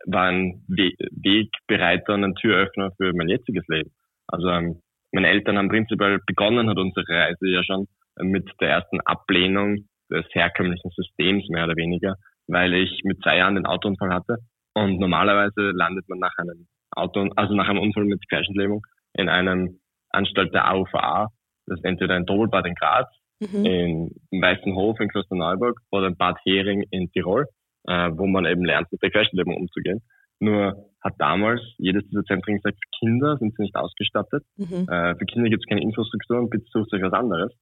war 0.05 0.29
ein 0.29 0.63
We 0.67 0.91
Wegbereiter 1.11 2.15
und 2.15 2.23
ein 2.23 2.35
Türöffner 2.35 2.91
für 2.97 3.13
mein 3.13 3.29
jetziges 3.29 3.65
Leben. 3.67 3.91
Also 4.27 4.49
ähm, 4.49 4.81
meine 5.11 5.27
Eltern 5.27 5.57
haben 5.57 5.69
prinzipiell 5.69 6.19
begonnen, 6.25 6.69
hat 6.69 6.77
unsere 6.77 7.07
Reise 7.07 7.47
ja 7.47 7.63
schon 7.63 7.87
mit 8.19 8.49
der 8.59 8.69
ersten 8.69 8.99
Ablehnung 9.01 9.87
des 10.09 10.25
herkömmlichen 10.31 10.89
Systems 10.91 11.47
mehr 11.49 11.65
oder 11.65 11.75
weniger, 11.75 12.15
weil 12.47 12.73
ich 12.73 13.01
mit 13.03 13.21
zwei 13.21 13.37
Jahren 13.37 13.55
den 13.55 13.65
Autounfall 13.65 14.13
hatte 14.13 14.37
und 14.73 14.99
normalerweise 14.99 15.71
landet 15.71 16.07
man 16.09 16.19
nach 16.19 16.35
einem 16.37 16.67
Auto, 16.95 17.27
also 17.35 17.53
nach 17.53 17.67
einem 17.67 17.79
Unfall 17.79 18.05
mit 18.05 18.27
Querschnittlähmung 18.29 18.85
in 19.13 19.29
einem 19.29 19.79
Anstalt 20.09 20.53
der 20.53 20.69
AUVA. 20.69 21.29
Das 21.67 21.79
ist 21.79 21.85
entweder 21.85 22.15
ein 22.15 22.25
Doppelbad 22.25 22.65
in 22.65 22.75
Graz, 22.75 23.07
mhm. 23.39 23.65
in, 23.65 24.41
Weißenhof 24.41 24.99
in 24.99 25.09
Klosterneuburg 25.09 25.79
oder 25.91 26.07
in 26.07 26.17
Bad 26.17 26.37
Hering 26.43 26.83
in 26.91 27.09
Tirol, 27.11 27.45
äh, 27.87 28.09
wo 28.13 28.27
man 28.27 28.45
eben 28.45 28.65
lernt, 28.65 28.91
mit 28.91 29.01
der 29.01 29.11
Querschnittlähmung 29.11 29.57
umzugehen. 29.57 30.01
Nur 30.39 30.89
hat 31.01 31.13
damals 31.19 31.61
jedes 31.77 32.03
dieser 32.09 32.23
Zentren 32.23 32.55
gesagt, 32.55 32.77
für 32.77 32.99
Kinder 32.99 33.37
sind 33.37 33.55
sie 33.55 33.63
nicht 33.63 33.75
ausgestattet. 33.75 34.43
Mhm. 34.57 34.87
Äh, 34.89 35.15
für 35.15 35.25
Kinder 35.25 35.49
gibt 35.49 35.63
es 35.63 35.69
keine 35.69 35.81
Infrastruktur 35.81 36.39
und 36.39 36.49
bitte 36.49 36.65
sucht 36.71 36.93
euch 36.93 37.01
was 37.03 37.13
anderes. 37.13 37.53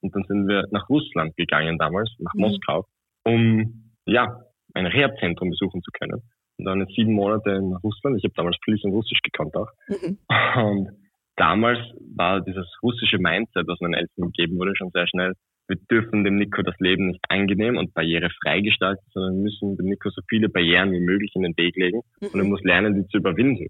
Und 0.00 0.14
dann 0.14 0.24
sind 0.28 0.46
wir 0.46 0.64
nach 0.70 0.88
Russland 0.88 1.36
gegangen 1.36 1.78
damals, 1.78 2.14
nach 2.18 2.34
mhm. 2.34 2.42
Moskau, 2.42 2.86
um 3.24 3.92
ja 4.06 4.40
ein 4.74 4.86
Rehabzentrum 4.86 5.50
besuchen 5.50 5.82
zu 5.82 5.90
können 5.92 6.22
und 6.58 6.64
dann 6.64 6.80
jetzt 6.80 6.94
sieben 6.94 7.12
Monate 7.12 7.50
in 7.50 7.72
Russland. 7.74 8.18
Ich 8.18 8.24
habe 8.24 8.34
damals 8.34 8.56
fließend 8.64 8.92
Russisch 8.92 9.20
gekannt 9.22 9.54
auch. 9.56 9.68
Mhm. 9.88 10.18
Und 10.62 10.88
damals 11.36 11.78
war 12.16 12.40
dieses 12.40 12.66
russische 12.82 13.18
Mindset, 13.18 13.66
was 13.68 13.80
meinen 13.80 13.94
Eltern 13.94 14.32
gegeben 14.32 14.58
wurde, 14.58 14.74
schon 14.76 14.90
sehr 14.92 15.06
schnell. 15.06 15.34
Wir 15.68 15.76
dürfen 15.90 16.24
dem 16.24 16.36
Nico 16.36 16.62
das 16.62 16.74
Leben 16.78 17.08
nicht 17.08 17.20
angenehm 17.28 17.76
und 17.76 17.92
barrierefrei 17.92 18.62
gestalten, 18.62 19.04
sondern 19.12 19.34
wir 19.34 19.42
müssen 19.42 19.76
dem 19.76 19.86
Nico 19.86 20.08
so 20.08 20.22
viele 20.26 20.48
Barrieren 20.48 20.92
wie 20.92 21.00
möglich 21.00 21.30
in 21.34 21.42
den 21.42 21.56
Weg 21.58 21.76
legen 21.76 22.00
mhm. 22.20 22.28
und 22.32 22.40
er 22.40 22.46
muss 22.46 22.62
lernen, 22.62 22.94
die 22.94 23.06
zu 23.08 23.18
überwinden. 23.18 23.66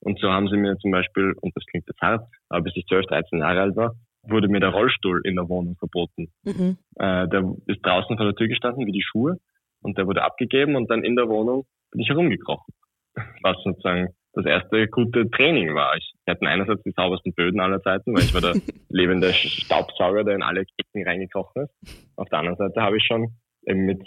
Und 0.00 0.18
so 0.18 0.30
haben 0.30 0.48
sie 0.48 0.56
mir 0.56 0.76
zum 0.78 0.90
Beispiel, 0.90 1.34
und 1.42 1.54
das 1.54 1.64
klingt 1.66 1.86
jetzt 1.86 2.00
hart, 2.00 2.26
aber 2.48 2.62
bis 2.62 2.72
ich 2.74 2.86
12, 2.86 3.06
13 3.06 3.38
Jahre 3.38 3.60
alt 3.60 3.76
war, 3.76 3.94
wurde 4.24 4.48
mir 4.48 4.60
der 4.60 4.70
Rollstuhl 4.70 5.20
in 5.24 5.36
der 5.36 5.48
Wohnung 5.48 5.76
verboten. 5.76 6.32
Mhm. 6.44 6.78
Äh, 6.96 7.28
der 7.28 7.54
ist 7.66 7.84
draußen 7.84 8.16
vor 8.16 8.26
der 8.26 8.34
Tür 8.34 8.48
gestanden 8.48 8.86
wie 8.86 8.92
die 8.92 9.02
Schuhe 9.02 9.36
und 9.82 9.98
der 9.98 10.06
wurde 10.06 10.22
abgegeben 10.22 10.76
und 10.76 10.90
dann 10.90 11.04
in 11.04 11.16
der 11.16 11.28
Wohnung 11.28 11.64
bin 11.90 12.00
ich 12.00 12.08
herumgekrochen. 12.08 12.72
Was 13.42 13.56
sozusagen 13.62 14.08
das 14.34 14.46
erste 14.46 14.88
gute 14.88 15.30
Training 15.30 15.74
war. 15.74 15.94
Ich 15.96 16.14
hatte 16.26 16.46
einerseits 16.46 16.82
die 16.84 16.92
saubersten 16.92 17.34
Böden 17.34 17.60
aller 17.60 17.82
Zeiten, 17.82 18.14
weil 18.14 18.22
ich 18.22 18.32
war 18.32 18.40
der 18.40 18.54
lebende 18.88 19.32
Staubsauger, 19.32 20.24
der 20.24 20.36
in 20.36 20.42
alle 20.42 20.64
Ecken 20.78 21.06
reingekrochen 21.06 21.64
ist. 21.64 22.12
Auf 22.16 22.28
der 22.30 22.38
anderen 22.38 22.56
Seite 22.56 22.80
habe 22.80 22.96
ich 22.96 23.04
schon 23.04 23.28
eben 23.66 23.84
mit 23.84 24.00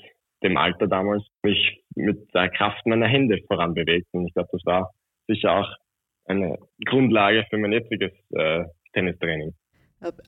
dem 0.44 0.58
Alter 0.58 0.88
damals 0.88 1.24
mich 1.44 1.84
mit 1.96 2.34
der 2.34 2.50
Kraft 2.50 2.86
meiner 2.86 3.08
Hände 3.08 3.40
voranbewegt. 3.48 4.08
Und 4.12 4.28
ich 4.28 4.34
glaube, 4.34 4.50
das 4.52 4.66
war 4.66 4.92
sicher 5.28 5.52
auch 5.52 5.70
eine 6.26 6.58
Grundlage 6.86 7.46
für 7.50 7.58
mein 7.58 7.72
jetziges 7.72 8.12
äh, 8.32 8.66
Tennistraining. 8.94 9.54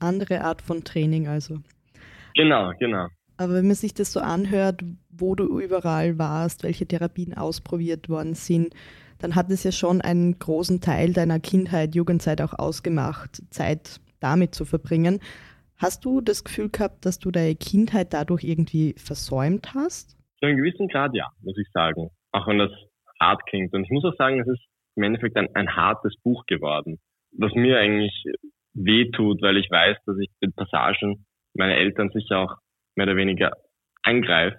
Andere 0.00 0.40
Art 0.40 0.62
von 0.62 0.82
Training 0.82 1.28
also. 1.28 1.58
Genau, 2.34 2.72
genau. 2.78 3.08
Aber 3.38 3.54
wenn 3.54 3.66
man 3.66 3.76
sich 3.76 3.94
das 3.94 4.12
so 4.12 4.20
anhört, 4.20 4.82
wo 5.10 5.34
du 5.36 5.60
überall 5.60 6.18
warst, 6.18 6.64
welche 6.64 6.86
Therapien 6.86 7.34
ausprobiert 7.34 8.08
worden 8.08 8.34
sind, 8.34 8.74
dann 9.20 9.34
hat 9.34 9.50
es 9.50 9.64
ja 9.64 9.72
schon 9.72 10.00
einen 10.00 10.38
großen 10.38 10.80
Teil 10.80 11.12
deiner 11.12 11.40
Kindheit, 11.40 11.94
Jugendzeit 11.94 12.42
auch 12.42 12.58
ausgemacht, 12.58 13.42
Zeit 13.50 14.00
damit 14.20 14.54
zu 14.54 14.64
verbringen. 14.64 15.20
Hast 15.76 16.04
du 16.04 16.20
das 16.20 16.42
Gefühl 16.42 16.68
gehabt, 16.68 17.06
dass 17.06 17.20
du 17.20 17.30
deine 17.30 17.54
Kindheit 17.54 18.12
dadurch 18.12 18.42
irgendwie 18.42 18.94
versäumt 18.98 19.72
hast? 19.74 20.16
Zu 20.40 20.46
einem 20.46 20.56
gewissen 20.56 20.88
Grad 20.88 21.14
ja, 21.14 21.28
muss 21.40 21.56
ich 21.56 21.68
sagen. 21.72 22.10
Auch 22.32 22.48
wenn 22.48 22.58
das 22.58 22.72
hart 23.20 23.46
klingt. 23.46 23.72
Und 23.72 23.84
ich 23.84 23.90
muss 23.90 24.04
auch 24.04 24.16
sagen, 24.16 24.40
es 24.40 24.48
ist 24.48 24.62
im 24.96 25.04
Endeffekt 25.04 25.36
ein, 25.36 25.48
ein 25.54 25.76
hartes 25.76 26.14
Buch 26.24 26.44
geworden. 26.46 26.98
Was 27.36 27.52
mir 27.54 27.78
eigentlich 27.78 28.24
wehtut, 28.74 29.40
weil 29.42 29.56
ich 29.58 29.70
weiß, 29.70 29.96
dass 30.06 30.18
ich 30.18 30.28
mit 30.40 30.56
Passagen 30.56 31.24
meine 31.54 31.76
Eltern 31.76 32.10
sicher 32.10 32.38
auch 32.38 32.56
mehr 32.98 33.06
oder 33.06 33.16
weniger 33.16 33.52
angreife, 34.02 34.58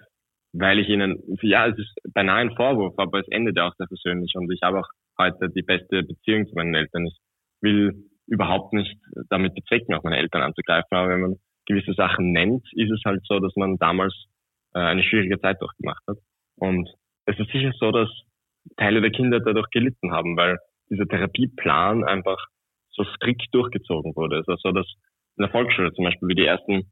weil 0.52 0.78
ich 0.78 0.88
ihnen, 0.88 1.22
ja, 1.42 1.68
es 1.68 1.78
ist 1.78 1.94
beinahe 2.14 2.38
ein 2.38 2.56
Vorwurf, 2.56 2.94
aber 2.96 3.20
es 3.20 3.28
endet 3.28 3.56
ja 3.56 3.68
auch 3.68 3.74
sehr 3.76 3.86
persönlich 3.86 4.32
und 4.34 4.50
ich 4.50 4.62
habe 4.62 4.80
auch 4.80 4.88
heute 5.18 5.50
die 5.50 5.62
beste 5.62 6.02
Beziehung 6.02 6.48
zu 6.48 6.54
meinen 6.54 6.74
Eltern. 6.74 7.06
Ich 7.06 7.18
will 7.60 8.04
überhaupt 8.26 8.72
nicht 8.72 8.96
damit 9.28 9.54
bezwecken, 9.54 9.94
auch 9.94 10.02
meine 10.02 10.16
Eltern 10.16 10.42
anzugreifen, 10.42 10.96
aber 10.96 11.10
wenn 11.10 11.20
man 11.20 11.36
gewisse 11.66 11.92
Sachen 11.92 12.32
nennt, 12.32 12.64
ist 12.72 12.90
es 12.90 13.02
halt 13.04 13.20
so, 13.24 13.38
dass 13.38 13.54
man 13.56 13.76
damals 13.76 14.14
äh, 14.74 14.78
eine 14.78 15.02
schwierige 15.02 15.38
Zeit 15.40 15.60
durchgemacht 15.60 16.02
hat. 16.08 16.16
Und 16.56 16.88
es 17.26 17.38
ist 17.38 17.50
sicher 17.52 17.72
so, 17.78 17.92
dass 17.92 18.08
Teile 18.76 19.02
der 19.02 19.10
Kinder 19.10 19.40
dadurch 19.40 19.68
gelitten 19.70 20.12
haben, 20.12 20.36
weil 20.36 20.58
dieser 20.88 21.06
Therapieplan 21.06 22.04
einfach 22.04 22.38
so 22.90 23.04
strikt 23.04 23.54
durchgezogen 23.54 24.16
wurde. 24.16 24.38
Es 24.38 24.48
war 24.48 24.56
so, 24.58 24.72
dass 24.72 24.86
in 25.36 25.42
der 25.42 25.50
Volksschule 25.50 25.92
zum 25.92 26.04
Beispiel, 26.04 26.28
wie 26.28 26.34
die 26.34 26.46
ersten 26.46 26.90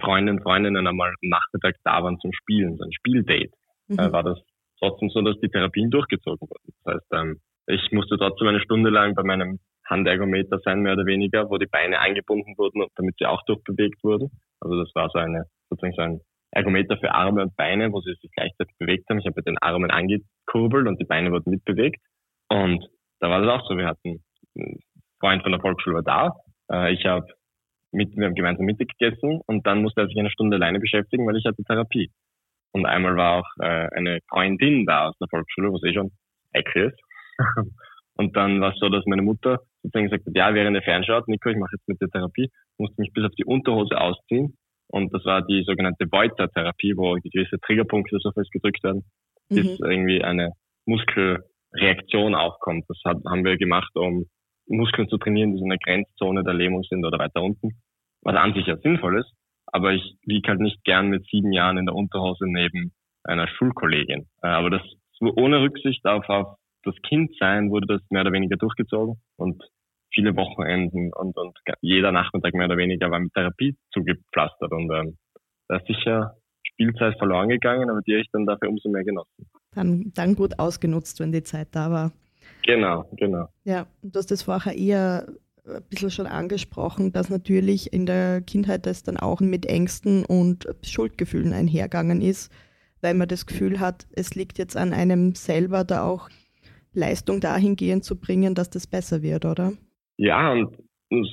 Freundinnen 0.00 0.38
und 0.38 0.42
Freundinnen 0.42 0.86
einmal 0.86 1.10
am 1.10 1.28
Nachmittag 1.28 1.76
da 1.84 2.02
waren 2.02 2.18
zum 2.18 2.32
Spielen, 2.32 2.76
so 2.76 2.84
ein 2.84 2.92
Spieldate, 2.92 3.50
mhm. 3.88 3.98
äh, 3.98 4.12
war 4.12 4.22
das 4.22 4.38
trotzdem 4.78 5.10
so, 5.10 5.22
dass 5.22 5.38
die 5.40 5.48
Therapien 5.48 5.90
durchgezogen 5.90 6.48
wurden. 6.48 6.74
Das 6.84 6.94
heißt, 6.94 7.06
ähm, 7.12 7.40
ich 7.66 7.92
musste 7.92 8.16
trotzdem 8.16 8.48
eine 8.48 8.60
Stunde 8.60 8.90
lang 8.90 9.14
bei 9.14 9.22
meinem 9.22 9.58
Handergometer 9.88 10.58
sein, 10.64 10.80
mehr 10.80 10.94
oder 10.94 11.06
weniger, 11.06 11.48
wo 11.48 11.58
die 11.58 11.66
Beine 11.66 12.00
eingebunden 12.00 12.54
wurden, 12.56 12.84
damit 12.96 13.16
sie 13.18 13.26
auch 13.26 13.42
durchbewegt 13.46 14.02
wurden. 14.02 14.30
Also 14.60 14.82
das 14.82 14.90
war 14.94 15.08
so 15.10 15.18
eine, 15.18 15.44
sozusagen 15.70 15.94
so 15.94 16.02
ein 16.02 16.20
Ergometer 16.50 16.96
für 16.96 17.12
Arme 17.12 17.42
und 17.42 17.56
Beine, 17.56 17.92
wo 17.92 18.00
sie 18.00 18.14
sich 18.14 18.30
gleichzeitig 18.32 18.74
bewegt 18.78 19.08
haben. 19.08 19.18
Ich 19.18 19.26
habe 19.26 19.36
mit 19.36 19.46
den 19.46 19.58
Armen 19.58 19.90
angekurbelt 19.90 20.86
und 20.86 21.00
die 21.00 21.04
Beine 21.04 21.30
wurden 21.30 21.50
mitbewegt. 21.50 22.00
Und 22.48 22.84
da 23.20 23.30
war 23.30 23.40
das 23.40 23.50
auch 23.50 23.68
so. 23.68 23.76
Wir 23.76 23.86
hatten 23.86 24.22
einen 24.56 24.80
Freund 25.20 25.42
von 25.42 25.52
der 25.52 25.60
Volksschule 25.60 25.96
war 25.96 26.02
da. 26.02 26.32
Äh, 26.70 26.94
ich 26.94 27.04
habe 27.04 27.26
mit, 27.96 28.16
wir 28.16 28.26
haben 28.26 28.34
gemeinsam 28.34 28.66
Mittag 28.66 28.88
gegessen 28.98 29.40
und 29.46 29.66
dann 29.66 29.82
musste 29.82 30.02
er 30.02 30.06
sich 30.06 30.18
eine 30.18 30.30
Stunde 30.30 30.56
alleine 30.56 30.78
beschäftigen, 30.78 31.26
weil 31.26 31.36
ich 31.36 31.44
hatte 31.44 31.62
Therapie. 31.64 32.10
Und 32.72 32.86
einmal 32.86 33.16
war 33.16 33.40
auch 33.40 33.50
äh, 33.60 33.88
eine 33.96 34.20
Freundin 34.28 34.84
da 34.86 35.08
aus 35.08 35.16
der 35.18 35.28
Volksschule, 35.28 35.72
was 35.72 35.82
eh 35.82 35.94
schon 35.94 36.10
heikel 36.54 36.92
ist. 36.92 37.00
und 38.16 38.36
dann 38.36 38.60
war 38.60 38.72
es 38.72 38.78
so, 38.78 38.88
dass 38.88 39.06
meine 39.06 39.22
Mutter 39.22 39.60
sozusagen 39.82 40.06
gesagt 40.06 40.26
hat, 40.26 40.36
ja, 40.36 40.54
während 40.54 40.76
er 40.76 40.82
fernschaut, 40.82 41.26
Nico, 41.26 41.48
ich 41.48 41.56
mache 41.56 41.74
jetzt 41.76 41.88
mit 41.88 42.00
der 42.00 42.08
Therapie, 42.08 42.50
musste 42.76 43.00
mich 43.00 43.12
bis 43.12 43.24
auf 43.24 43.34
die 43.38 43.44
Unterhose 43.44 43.98
ausziehen 43.98 44.56
und 44.88 45.12
das 45.12 45.24
war 45.24 45.42
die 45.42 45.64
sogenannte 45.64 46.06
Voiter-Therapie, 46.10 46.96
wo 46.96 47.14
gewisse 47.14 47.58
Triggerpunkte 47.60 48.18
so 48.20 48.30
fest 48.32 48.50
gedrückt 48.52 48.84
werden, 48.84 49.04
mhm. 49.48 49.54
bis 49.54 49.80
irgendwie 49.80 50.22
eine 50.22 50.52
Muskelreaktion 50.84 52.34
aufkommt. 52.34 52.84
Das 52.88 53.00
hat, 53.04 53.18
haben 53.26 53.44
wir 53.44 53.56
gemacht, 53.56 53.90
um 53.94 54.26
Muskeln 54.68 55.08
zu 55.08 55.18
trainieren, 55.18 55.52
die 55.52 55.58
so 55.58 55.64
in 55.64 55.70
der 55.70 55.78
Grenzzone 55.78 56.44
der 56.44 56.54
Lähmung 56.54 56.82
sind 56.84 57.04
oder 57.04 57.18
weiter 57.18 57.42
unten. 57.42 57.70
Was 58.26 58.34
an 58.34 58.54
sich 58.54 58.66
ja 58.66 58.76
sinnvoll 58.78 59.20
ist, 59.20 59.32
aber 59.66 59.92
ich 59.92 60.16
liege 60.24 60.48
halt 60.48 60.58
nicht 60.58 60.82
gern 60.82 61.10
mit 61.10 61.24
sieben 61.30 61.52
Jahren 61.52 61.78
in 61.78 61.86
der 61.86 61.94
Unterhose 61.94 62.44
neben 62.48 62.92
einer 63.22 63.46
Schulkollegin. 63.46 64.26
Äh, 64.42 64.48
aber 64.48 64.70
das 64.70 64.82
ohne 65.20 65.60
Rücksicht 65.60 66.04
auf, 66.04 66.28
auf 66.28 66.56
das 66.82 66.96
Kindsein 67.02 67.70
wurde 67.70 67.86
das 67.86 68.00
mehr 68.10 68.22
oder 68.22 68.32
weniger 68.32 68.56
durchgezogen 68.56 69.20
und 69.36 69.62
viele 70.12 70.34
Wochenenden 70.34 71.12
und, 71.12 71.36
und 71.36 71.56
jeder 71.80 72.10
Nachmittag 72.10 72.54
mehr 72.54 72.66
oder 72.66 72.76
weniger 72.76 73.12
war 73.12 73.20
mit 73.20 73.32
Therapie 73.32 73.76
zugepflastert 73.92 74.72
und 74.72 74.90
ähm, 74.92 75.16
da 75.68 75.76
ist 75.76 75.86
sicher 75.86 76.34
Spielzeit 76.64 77.16
verloren 77.18 77.48
gegangen, 77.48 77.88
aber 77.88 78.00
die 78.02 78.12
habe 78.12 78.22
ich 78.22 78.30
dann 78.32 78.44
dafür 78.44 78.70
umso 78.70 78.88
mehr 78.88 79.04
genossen. 79.04 79.46
Dann, 79.72 80.12
dann 80.16 80.34
gut 80.34 80.58
ausgenutzt, 80.58 81.20
wenn 81.20 81.30
die 81.30 81.44
Zeit 81.44 81.68
da 81.70 81.92
war. 81.92 82.12
Genau, 82.64 83.08
genau. 83.16 83.46
Ja, 83.62 83.86
du 84.02 84.18
hast 84.18 84.32
das 84.32 84.42
vorher 84.42 84.76
eher 84.76 85.28
ein 85.68 85.82
bisschen 85.88 86.10
schon 86.10 86.26
angesprochen, 86.26 87.12
dass 87.12 87.30
natürlich 87.30 87.92
in 87.92 88.06
der 88.06 88.40
Kindheit 88.40 88.86
das 88.86 89.02
dann 89.02 89.16
auch 89.16 89.40
mit 89.40 89.66
Ängsten 89.66 90.24
und 90.24 90.66
Schuldgefühlen 90.82 91.52
einhergegangen 91.52 92.20
ist, 92.20 92.52
weil 93.00 93.14
man 93.14 93.28
das 93.28 93.46
Gefühl 93.46 93.80
hat, 93.80 94.06
es 94.12 94.34
liegt 94.34 94.58
jetzt 94.58 94.76
an 94.76 94.92
einem 94.92 95.34
selber, 95.34 95.84
da 95.84 96.04
auch 96.04 96.28
Leistung 96.92 97.40
dahingehend 97.40 98.04
zu 98.04 98.18
bringen, 98.18 98.54
dass 98.54 98.70
das 98.70 98.86
besser 98.86 99.22
wird, 99.22 99.44
oder? 99.44 99.72
Ja, 100.16 100.52
und 100.52 100.76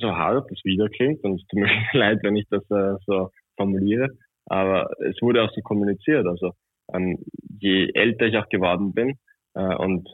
so 0.00 0.08
hart 0.08 0.50
das 0.50 0.60
wieder 0.64 0.88
klingt, 0.88 1.22
und 1.24 1.40
es 1.40 1.46
tut 1.46 1.60
mir 1.60 1.70
leid, 1.92 2.18
wenn 2.22 2.36
ich 2.36 2.46
das 2.50 2.62
äh, 2.70 2.96
so 3.06 3.30
formuliere, 3.56 4.08
aber 4.46 4.90
es 5.00 5.20
wurde 5.22 5.42
auch 5.42 5.50
so 5.54 5.60
kommuniziert. 5.62 6.26
Also 6.26 6.52
ähm, 6.92 7.18
je 7.60 7.90
älter 7.94 8.26
ich 8.26 8.36
auch 8.36 8.48
geworden 8.48 8.92
bin 8.92 9.18
äh, 9.54 9.74
und 9.76 10.08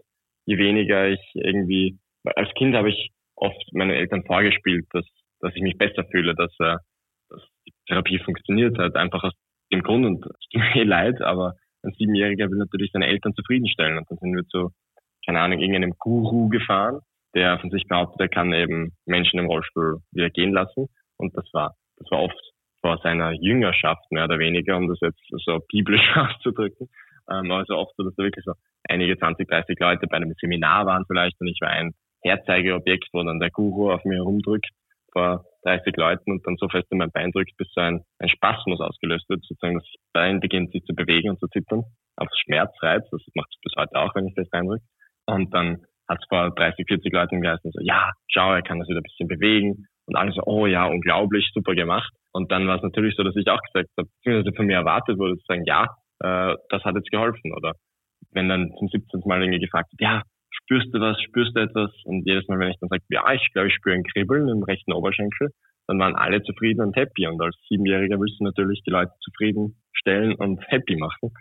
je 0.46 0.58
weniger 0.58 1.08
ich 1.08 1.20
irgendwie, 1.34 1.98
als 2.24 2.48
Kind 2.54 2.74
habe 2.74 2.90
ich 2.90 3.10
oft 3.40 3.72
meinen 3.72 3.90
Eltern 3.90 4.24
vorgespielt, 4.24 4.86
dass, 4.92 5.04
dass 5.40 5.54
ich 5.54 5.62
mich 5.62 5.76
besser 5.78 6.04
fühle, 6.10 6.34
dass, 6.34 6.52
äh, 6.60 6.76
dass 7.28 7.42
die 7.66 7.72
Therapie 7.86 8.18
funktioniert 8.18 8.78
hat, 8.78 8.96
einfach 8.96 9.24
aus 9.24 9.32
dem 9.72 9.82
Grund, 9.82 10.06
und 10.06 10.24
es 10.24 10.48
tut 10.52 10.62
mir 10.74 10.84
leid, 10.84 11.20
aber 11.22 11.54
ein 11.82 11.92
Siebenjähriger 11.98 12.50
will 12.50 12.58
natürlich 12.58 12.90
seine 12.92 13.06
Eltern 13.06 13.34
zufriedenstellen 13.34 13.98
und 13.98 14.10
dann 14.10 14.18
sind 14.18 14.34
wir 14.34 14.46
zu, 14.48 14.70
keine 15.24 15.40
Ahnung, 15.40 15.60
irgendeinem 15.60 15.94
Guru 15.98 16.48
gefahren 16.48 17.00
der 17.34 17.58
von 17.58 17.70
sich 17.70 17.86
behauptet, 17.86 18.20
er 18.20 18.28
kann 18.28 18.52
eben 18.52 18.92
Menschen 19.06 19.38
im 19.38 19.46
Rollstuhl 19.46 19.98
wieder 20.12 20.30
gehen 20.30 20.52
lassen. 20.52 20.88
Und 21.16 21.36
das 21.36 21.44
war, 21.52 21.74
das 21.96 22.10
war 22.10 22.22
oft 22.22 22.52
vor 22.80 22.98
seiner 23.02 23.32
Jüngerschaft 23.32 24.10
mehr 24.10 24.24
oder 24.24 24.38
weniger, 24.38 24.76
um 24.76 24.88
das 24.88 24.98
jetzt 25.00 25.20
so 25.44 25.60
biblisch 25.68 26.02
auszudrücken. 26.16 26.88
Ähm, 27.30 27.50
also 27.52 27.76
oft 27.76 27.94
so, 27.96 28.04
dass 28.04 28.14
da 28.16 28.24
wirklich 28.24 28.44
so 28.44 28.52
einige 28.88 29.18
20, 29.18 29.48
30 29.48 29.78
Leute 29.78 30.06
bei 30.06 30.16
einem 30.16 30.34
Seminar 30.40 30.86
waren 30.86 31.04
vielleicht 31.06 31.40
und 31.40 31.48
ich 31.48 31.60
war 31.60 31.70
ein 31.70 31.92
Herzeigeobjekt, 32.22 33.08
wo 33.12 33.22
dann 33.22 33.40
der 33.40 33.50
Guru 33.50 33.90
auf 33.90 34.04
mir 34.04 34.16
herumdrückt 34.16 34.68
vor 35.12 35.44
30 35.64 35.96
Leuten 35.96 36.32
und 36.32 36.46
dann 36.46 36.56
so 36.56 36.68
fest 36.68 36.86
in 36.90 36.98
mein 36.98 37.10
Bein 37.10 37.32
drückt, 37.32 37.56
bis 37.56 37.68
so 37.72 37.80
ein, 37.80 38.00
ein 38.18 38.28
Spasmus 38.28 38.80
ausgelöst 38.80 39.28
wird, 39.28 39.42
sozusagen 39.42 39.78
das 39.78 39.88
Bein 40.12 40.40
beginnt 40.40 40.72
sich 40.72 40.84
zu 40.84 40.94
bewegen 40.94 41.30
und 41.30 41.40
zu 41.40 41.48
zittern, 41.48 41.84
auf 42.16 42.28
Schmerzreiz, 42.44 43.04
das 43.10 43.22
macht 43.34 43.48
es 43.50 43.60
bis 43.62 43.72
heute 43.76 43.94
auch, 43.96 44.14
wenn 44.14 44.26
ich 44.26 44.34
das 44.34 44.48
reindrücke. 44.52 44.84
Und 45.26 45.52
dann 45.54 45.82
hat 46.08 46.18
es 46.20 46.28
vor 46.28 46.50
30, 46.50 46.84
40 46.86 47.12
Leuten 47.12 47.36
und 47.36 47.72
so, 47.72 47.80
ja, 47.82 48.10
schau, 48.28 48.52
er 48.52 48.62
kann 48.62 48.78
das 48.78 48.88
wieder 48.88 49.00
ein 49.00 49.04
bisschen 49.04 49.28
bewegen. 49.28 49.86
Und 50.06 50.16
alle 50.16 50.32
so, 50.32 50.42
oh 50.44 50.66
ja, 50.66 50.86
unglaublich, 50.86 51.48
super 51.54 51.74
gemacht. 51.74 52.12
Und 52.32 52.50
dann 52.50 52.66
war 52.66 52.76
es 52.76 52.82
natürlich 52.82 53.14
so, 53.16 53.22
dass 53.22 53.36
ich 53.36 53.48
auch 53.48 53.60
gesagt 53.62 53.88
habe, 53.96 54.08
beziehungsweise 54.16 54.56
von 54.56 54.66
mir 54.66 54.76
erwartet 54.76 55.18
wurde, 55.18 55.36
zu 55.38 55.44
sagen, 55.46 55.64
ja, 55.66 55.84
äh, 56.20 56.56
das 56.68 56.82
hat 56.84 56.96
jetzt 56.96 57.10
geholfen. 57.10 57.52
Oder 57.54 57.74
wenn 58.32 58.48
dann 58.48 58.72
zum 58.78 58.88
17. 58.88 59.22
Mal 59.24 59.42
irgendwie 59.42 59.60
gefragt 59.60 59.92
wird, 59.92 60.00
ja, 60.00 60.22
spürst 60.70 60.94
du 60.94 61.00
was, 61.00 61.20
spürst 61.22 61.56
du 61.56 61.60
etwas? 61.60 61.90
Und 62.04 62.24
jedes 62.26 62.46
Mal, 62.46 62.58
wenn 62.60 62.70
ich 62.70 62.78
dann 62.78 62.88
sage, 62.88 63.02
ja, 63.08 63.32
ich 63.32 63.52
glaube, 63.52 63.68
ich 63.68 63.74
spüre 63.74 63.96
ein 63.96 64.04
Kribbeln 64.04 64.48
im 64.48 64.62
rechten 64.62 64.92
Oberschenkel, 64.92 65.50
dann 65.88 65.98
waren 65.98 66.14
alle 66.14 66.42
zufrieden 66.42 66.82
und 66.82 66.96
happy. 66.96 67.26
Und 67.26 67.42
als 67.42 67.56
Siebenjähriger 67.68 68.20
willst 68.20 68.38
du 68.38 68.44
natürlich 68.44 68.82
die 68.84 68.90
Leute 68.90 69.12
zufriedenstellen 69.20 70.34
und 70.36 70.60
happy 70.68 70.96
machen. 70.96 71.32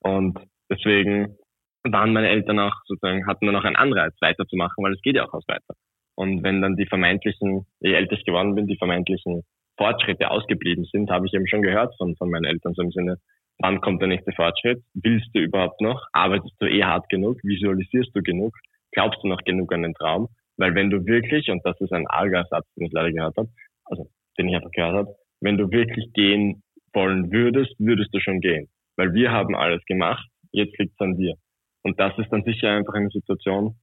Und 0.00 0.38
deswegen 0.70 1.36
waren 1.84 2.12
meine 2.12 2.28
Eltern 2.28 2.58
auch 2.58 2.74
sozusagen, 2.84 3.26
hatten 3.26 3.46
dann 3.46 3.56
auch 3.56 3.64
einen 3.64 3.76
Anreiz 3.76 4.14
weiterzumachen, 4.20 4.84
weil 4.84 4.92
es 4.92 5.02
geht 5.02 5.16
ja 5.16 5.26
auch 5.26 5.32
aus 5.32 5.48
weiter. 5.48 5.74
Und 6.14 6.42
wenn 6.42 6.60
dann 6.60 6.76
die 6.76 6.86
vermeintlichen, 6.86 7.66
je 7.80 7.94
älter 7.94 8.16
ich 8.16 8.24
geworden 8.24 8.54
bin, 8.54 8.66
die 8.66 8.76
vermeintlichen 8.76 9.42
Fortschritte 9.78 10.30
ausgeblieben 10.30 10.84
sind, 10.92 11.10
habe 11.10 11.26
ich 11.26 11.32
eben 11.32 11.48
schon 11.48 11.62
gehört 11.62 11.96
von, 11.96 12.14
von 12.16 12.30
meinen 12.30 12.44
Eltern 12.44 12.74
so 12.74 12.82
im 12.82 12.92
Sinne, 12.92 13.16
wann 13.58 13.80
kommt 13.80 14.00
der 14.02 14.08
nächste 14.08 14.32
Fortschritt? 14.32 14.82
Willst 14.92 15.28
du 15.34 15.40
überhaupt 15.40 15.80
noch? 15.80 16.06
Arbeitest 16.12 16.54
du 16.60 16.66
eh 16.66 16.84
hart 16.84 17.08
genug? 17.08 17.38
Visualisierst 17.42 18.14
du 18.14 18.22
genug? 18.22 18.54
Glaubst 18.94 19.22
du 19.22 19.28
noch 19.28 19.42
genug 19.44 19.72
an 19.72 19.82
den 19.82 19.94
Traum? 19.94 20.28
Weil 20.56 20.74
wenn 20.74 20.90
du 20.90 21.04
wirklich, 21.04 21.50
und 21.50 21.60
das 21.64 21.80
ist 21.80 21.92
ein 21.92 22.06
arger 22.06 22.44
Satz, 22.48 22.66
den 22.76 22.86
ich 22.86 22.92
leider 22.92 23.12
gehört 23.12 23.36
habe, 23.36 23.50
also 23.84 24.08
den 24.38 24.48
ich 24.48 24.54
einfach 24.54 24.70
gehört 24.70 24.94
habe, 24.94 25.14
wenn 25.40 25.58
du 25.58 25.70
wirklich 25.70 26.12
gehen 26.12 26.62
wollen 26.92 27.30
würdest, 27.32 27.74
würdest 27.78 28.14
du 28.14 28.20
schon 28.20 28.40
gehen. 28.40 28.68
Weil 28.96 29.12
wir 29.12 29.32
haben 29.32 29.54
alles 29.56 29.84
gemacht, 29.84 30.26
jetzt 30.52 30.78
liegt 30.78 30.94
es 30.94 31.00
an 31.00 31.16
dir. 31.16 31.34
Und 31.82 31.98
das 32.00 32.16
ist 32.18 32.30
dann 32.30 32.44
sicher 32.44 32.70
einfach 32.70 32.94
eine 32.94 33.10
Situation, 33.10 33.76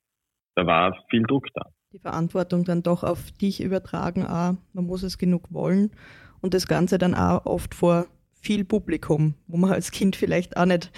da 0.56 0.66
war 0.66 0.98
viel 1.10 1.24
Druck 1.24 1.48
da. 1.54 1.64
Die 1.94 2.00
Verantwortung 2.00 2.64
dann 2.64 2.84
doch 2.84 3.04
auf 3.04 3.32
dich 3.34 3.62
übertragen, 3.62 4.26
auch, 4.26 4.56
man 4.74 4.86
muss 4.86 5.04
es 5.04 5.18
genug 5.18 5.54
wollen 5.54 5.92
und 6.42 6.54
das 6.54 6.68
Ganze 6.68 6.98
dann 6.98 7.14
auch 7.14 7.46
oft 7.46 7.76
vor 7.76 8.08
viel 8.34 8.64
Publikum, 8.66 9.36
wo 9.48 9.58
man 9.58 9.72
als 9.72 9.92
Kind 9.92 10.16
vielleicht 10.16 10.58
auch 10.58 10.66
nicht 10.66 10.92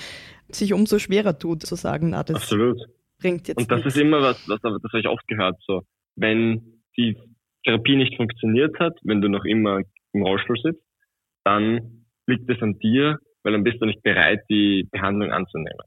sich 0.49 0.71
umso 0.71 0.99
schwerer 0.99 1.37
tut, 1.37 1.63
zu 1.63 1.75
sagen, 1.75 2.11
na, 2.11 2.23
das 2.23 2.37
Absolut. 2.37 2.79
Bringt 3.23 3.47
jetzt 3.47 3.57
Und 3.57 3.71
das 3.71 3.83
nichts. 3.83 3.95
ist 3.95 4.01
immer 4.01 4.21
was, 4.21 4.47
was, 4.47 4.61
das 4.61 4.91
habe 4.91 4.99
ich 4.99 5.07
oft 5.07 5.27
gehört, 5.27 5.55
so, 5.65 5.81
wenn 6.15 6.81
die 6.97 7.17
Therapie 7.63 7.95
nicht 7.95 8.15
funktioniert 8.17 8.77
hat, 8.79 8.99
wenn 9.03 9.21
du 9.21 9.29
noch 9.29 9.45
immer 9.45 9.81
im 10.11 10.21
Rollstuhl 10.21 10.57
sitzt, 10.61 10.83
dann 11.43 12.05
liegt 12.27 12.49
es 12.49 12.61
an 12.61 12.77
dir, 12.79 13.17
weil 13.41 13.53
dann 13.53 13.63
bist 13.63 13.81
du 13.81 13.85
nicht 13.85 14.03
bereit, 14.03 14.41
die 14.49 14.87
Behandlung 14.91 15.31
anzunehmen 15.31 15.83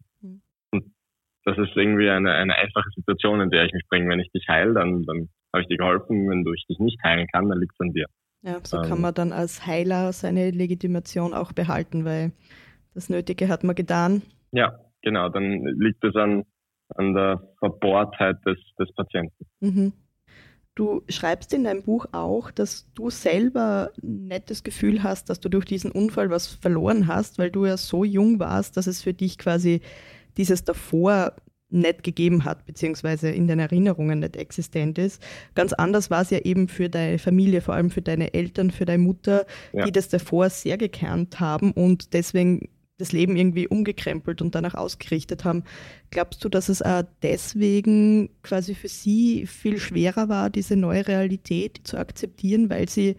das 1.46 1.56
ist 1.58 1.76
irgendwie 1.76 2.10
eine, 2.10 2.32
eine 2.32 2.56
einfache 2.56 2.90
Situation, 2.94 3.40
in 3.40 3.50
der 3.50 3.64
ich 3.64 3.72
mich 3.72 3.86
bringe. 3.88 4.10
Wenn 4.10 4.18
ich 4.18 4.30
dich 4.32 4.46
heile, 4.48 4.74
dann, 4.74 5.04
dann 5.04 5.28
habe 5.52 5.62
ich 5.62 5.68
dir 5.68 5.78
geholfen. 5.78 6.28
Wenn 6.28 6.44
du 6.44 6.52
dich 6.52 6.66
nicht 6.80 7.02
heilen 7.04 7.28
kann, 7.28 7.48
dann 7.48 7.60
liegt 7.60 7.72
es 7.74 7.80
an 7.80 7.92
dir. 7.92 8.06
Ja, 8.42 8.58
so 8.64 8.78
ähm, 8.78 8.82
kann 8.82 9.00
man 9.00 9.14
dann 9.14 9.32
als 9.32 9.64
Heiler 9.64 10.12
seine 10.12 10.50
Legitimation 10.50 11.32
auch 11.32 11.52
behalten, 11.52 12.04
weil 12.04 12.32
das 12.94 13.08
Nötige 13.08 13.48
hat 13.48 13.62
man 13.62 13.76
getan. 13.76 14.22
Ja, 14.50 14.76
genau. 15.02 15.28
Dann 15.28 15.64
liegt 15.78 16.04
es 16.04 16.16
an, 16.16 16.42
an 16.94 17.14
der 17.14 17.42
Verbohrtheit 17.58 18.36
des, 18.46 18.58
des 18.78 18.92
Patienten. 18.94 19.46
Mhm. 19.60 19.92
Du 20.74 21.02
schreibst 21.08 21.54
in 21.54 21.64
deinem 21.64 21.82
Buch 21.82 22.04
auch, 22.12 22.50
dass 22.50 22.92
du 22.92 23.08
selber 23.08 23.92
nicht 24.02 24.50
das 24.50 24.62
Gefühl 24.62 25.02
hast, 25.02 25.30
dass 25.30 25.40
du 25.40 25.48
durch 25.48 25.64
diesen 25.64 25.90
Unfall 25.90 26.28
was 26.28 26.48
verloren 26.48 27.06
hast, 27.06 27.38
weil 27.38 27.50
du 27.50 27.64
ja 27.64 27.78
so 27.78 28.04
jung 28.04 28.38
warst, 28.38 28.76
dass 28.76 28.86
es 28.86 29.02
für 29.02 29.14
dich 29.14 29.38
quasi 29.38 29.80
dieses 30.36 30.64
davor 30.64 31.32
nicht 31.68 32.02
gegeben 32.02 32.44
hat, 32.44 32.64
beziehungsweise 32.66 33.30
in 33.30 33.48
den 33.48 33.58
Erinnerungen 33.58 34.20
nicht 34.20 34.36
existent 34.36 34.98
ist. 34.98 35.22
Ganz 35.54 35.72
anders 35.72 36.10
war 36.10 36.22
es 36.22 36.30
ja 36.30 36.38
eben 36.38 36.68
für 36.68 36.88
deine 36.88 37.18
Familie, 37.18 37.60
vor 37.60 37.74
allem 37.74 37.90
für 37.90 38.02
deine 38.02 38.34
Eltern, 38.34 38.70
für 38.70 38.84
deine 38.84 39.02
Mutter, 39.02 39.46
ja. 39.72 39.84
die 39.84 39.92
das 39.92 40.08
davor 40.08 40.50
sehr 40.50 40.76
gekannt 40.76 41.40
haben 41.40 41.72
und 41.72 42.12
deswegen 42.12 42.68
das 42.98 43.12
Leben 43.12 43.36
irgendwie 43.36 43.68
umgekrempelt 43.68 44.40
und 44.40 44.54
danach 44.54 44.74
ausgerichtet 44.74 45.44
haben. 45.44 45.64
Glaubst 46.10 46.44
du, 46.44 46.48
dass 46.48 46.68
es 46.68 46.82
auch 46.82 47.02
deswegen 47.22 48.30
quasi 48.42 48.74
für 48.74 48.88
sie 48.88 49.46
viel 49.46 49.78
schwerer 49.78 50.28
war, 50.28 50.50
diese 50.50 50.76
neue 50.76 51.06
Realität 51.06 51.80
zu 51.84 51.98
akzeptieren, 51.98 52.70
weil 52.70 52.88
sie 52.88 53.16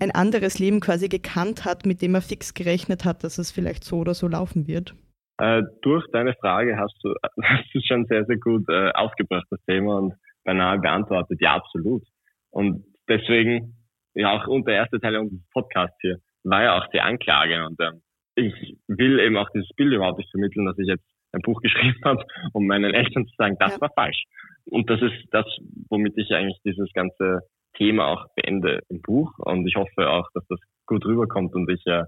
ein 0.00 0.10
anderes 0.10 0.58
Leben 0.58 0.80
quasi 0.80 1.08
gekannt 1.08 1.64
hat, 1.64 1.86
mit 1.86 2.02
dem 2.02 2.14
er 2.14 2.22
fix 2.22 2.54
gerechnet 2.54 3.04
hat, 3.04 3.22
dass 3.22 3.38
es 3.38 3.52
vielleicht 3.52 3.84
so 3.84 3.98
oder 3.98 4.14
so 4.14 4.26
laufen 4.26 4.66
wird? 4.66 4.94
Äh, 5.38 5.62
durch 5.82 6.04
deine 6.12 6.34
Frage 6.34 6.76
hast 6.76 6.96
du, 7.02 7.14
hast 7.42 7.74
du 7.74 7.80
schon 7.86 8.06
sehr, 8.06 8.24
sehr 8.24 8.38
gut 8.38 8.68
äh, 8.68 8.90
aufgebracht, 8.92 9.46
das 9.50 9.60
Thema, 9.66 9.98
und 9.98 10.14
beinahe 10.44 10.78
beantwortet. 10.78 11.38
Ja, 11.40 11.54
absolut. 11.54 12.02
Und 12.50 12.84
deswegen, 13.08 13.76
ja, 14.14 14.32
auch 14.32 14.46
unter 14.48 14.72
erster 14.72 15.00
Teil 15.00 15.16
unseres 15.16 15.42
Podcasts 15.52 15.96
hier, 16.00 16.18
war 16.42 16.62
ja 16.62 16.78
auch 16.78 16.86
die 16.88 17.00
Anklage. 17.00 17.64
Und 17.66 17.78
ähm, 17.80 18.02
ich 18.40 18.76
will 18.88 19.20
eben 19.20 19.36
auch 19.36 19.48
dieses 19.50 19.70
Bild 19.76 19.92
überhaupt 19.92 20.18
nicht 20.18 20.30
vermitteln, 20.30 20.66
dass 20.66 20.78
ich 20.78 20.88
jetzt 20.88 21.04
ein 21.32 21.42
Buch 21.42 21.60
geschrieben 21.62 22.00
habe, 22.04 22.24
um 22.52 22.66
meinen 22.66 22.94
Eltern 22.94 23.26
zu 23.26 23.34
sagen, 23.36 23.56
das 23.58 23.74
ja. 23.74 23.80
war 23.80 23.90
falsch. 23.94 24.24
Und 24.66 24.88
das 24.90 25.00
ist 25.02 25.26
das, 25.30 25.46
womit 25.88 26.16
ich 26.16 26.32
eigentlich 26.32 26.60
dieses 26.64 26.92
ganze 26.92 27.40
Thema 27.74 28.08
auch 28.08 28.26
beende 28.36 28.80
im 28.88 29.00
Buch. 29.00 29.38
Und 29.38 29.66
ich 29.66 29.76
hoffe 29.76 30.10
auch, 30.10 30.28
dass 30.34 30.46
das 30.48 30.60
gut 30.86 31.04
rüberkommt 31.04 31.54
und 31.54 31.68
ich 31.70 31.84
äh, 31.86 32.04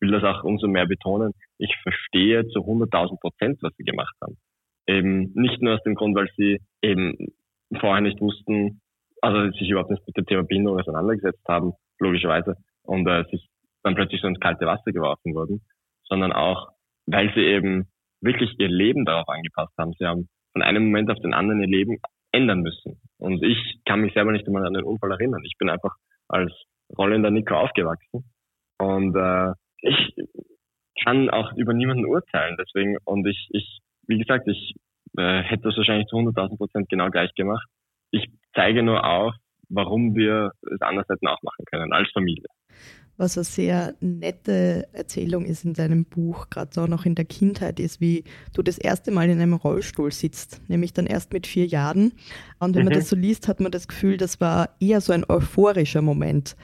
will 0.00 0.10
das 0.10 0.24
auch 0.24 0.44
umso 0.44 0.68
mehr 0.68 0.86
betonen. 0.86 1.32
Ich 1.58 1.74
verstehe 1.82 2.46
zu 2.48 2.60
100.000 2.60 3.20
Prozent, 3.20 3.58
was 3.62 3.72
sie 3.76 3.84
gemacht 3.84 4.14
haben. 4.20 4.36
Eben 4.86 5.32
nicht 5.34 5.62
nur 5.62 5.74
aus 5.74 5.82
dem 5.84 5.94
Grund, 5.94 6.16
weil 6.16 6.28
sie 6.36 6.60
eben 6.82 7.32
vorher 7.78 8.00
nicht 8.00 8.20
wussten, 8.20 8.80
also 9.20 9.50
sich 9.52 9.70
überhaupt 9.70 9.90
nicht 9.90 10.06
mit 10.06 10.16
dem 10.16 10.26
Thema 10.26 10.42
Bindung 10.42 10.78
auseinandergesetzt 10.78 11.46
haben, 11.48 11.74
logischerweise, 12.00 12.56
und 12.82 13.06
äh, 13.06 13.24
sich 13.30 13.48
dann 13.82 13.94
plötzlich 13.94 14.20
so 14.20 14.28
ins 14.28 14.40
kalte 14.40 14.66
Wasser 14.66 14.92
geworfen 14.92 15.34
wurden, 15.34 15.62
sondern 16.04 16.32
auch, 16.32 16.68
weil 17.06 17.32
sie 17.34 17.40
eben 17.40 17.88
wirklich 18.20 18.58
ihr 18.58 18.68
Leben 18.68 19.04
darauf 19.04 19.28
angepasst 19.28 19.72
haben. 19.78 19.92
Sie 19.98 20.06
haben 20.06 20.28
von 20.52 20.62
einem 20.62 20.84
Moment 20.84 21.10
auf 21.10 21.18
den 21.20 21.34
anderen 21.34 21.60
ihr 21.60 21.68
Leben 21.68 21.98
ändern 22.32 22.60
müssen. 22.60 23.00
Und 23.18 23.42
ich 23.42 23.80
kann 23.84 24.00
mich 24.00 24.14
selber 24.14 24.32
nicht 24.32 24.46
einmal 24.46 24.66
an 24.66 24.74
den 24.74 24.84
Unfall 24.84 25.10
erinnern. 25.10 25.42
Ich 25.44 25.56
bin 25.58 25.68
einfach 25.68 25.94
als 26.28 26.52
rollender 26.96 27.30
Nico 27.30 27.54
aufgewachsen. 27.54 28.24
Und 28.78 29.16
äh, 29.16 29.52
ich 29.80 30.14
kann 31.04 31.30
auch 31.30 31.52
über 31.56 31.74
niemanden 31.74 32.06
urteilen. 32.06 32.56
Deswegen, 32.58 32.96
und 33.04 33.26
ich, 33.26 33.48
ich 33.50 33.80
wie 34.06 34.18
gesagt, 34.18 34.46
ich 34.48 34.74
äh, 35.16 35.42
hätte 35.42 35.64
das 35.64 35.76
wahrscheinlich 35.76 36.06
zu 36.06 36.16
100.000 36.16 36.56
Prozent 36.56 36.88
genau 36.88 37.10
gleich 37.10 37.34
gemacht. 37.34 37.66
Ich 38.10 38.28
zeige 38.54 38.82
nur 38.82 39.04
auf, 39.04 39.34
warum 39.68 40.14
wir 40.14 40.52
es 40.72 40.80
anders 40.80 41.06
hätten 41.08 41.28
auch 41.28 41.42
machen 41.42 41.64
können, 41.66 41.92
als 41.92 42.10
Familie 42.12 42.46
was 43.22 43.38
eine 43.38 43.44
sehr 43.44 43.94
nette 44.00 44.88
Erzählung 44.92 45.46
ist 45.46 45.64
in 45.64 45.74
deinem 45.74 46.04
Buch, 46.04 46.50
gerade 46.50 46.78
auch 46.80 46.88
noch 46.88 47.06
in 47.06 47.14
der 47.14 47.24
Kindheit, 47.24 47.78
ist, 47.78 48.00
wie 48.00 48.24
du 48.52 48.62
das 48.62 48.78
erste 48.78 49.12
Mal 49.12 49.30
in 49.30 49.40
einem 49.40 49.54
Rollstuhl 49.54 50.10
sitzt, 50.10 50.60
nämlich 50.68 50.92
dann 50.92 51.06
erst 51.06 51.32
mit 51.32 51.46
vier 51.46 51.66
Jahren. 51.66 52.12
Und 52.58 52.74
wenn 52.74 52.82
mhm. 52.82 52.88
man 52.88 52.94
das 52.94 53.08
so 53.08 53.16
liest, 53.16 53.46
hat 53.46 53.60
man 53.60 53.70
das 53.70 53.86
Gefühl, 53.86 54.16
das 54.16 54.40
war 54.40 54.70
eher 54.80 55.00
so 55.00 55.12
ein 55.12 55.24
euphorischer 55.26 56.02
Moment. 56.02 56.56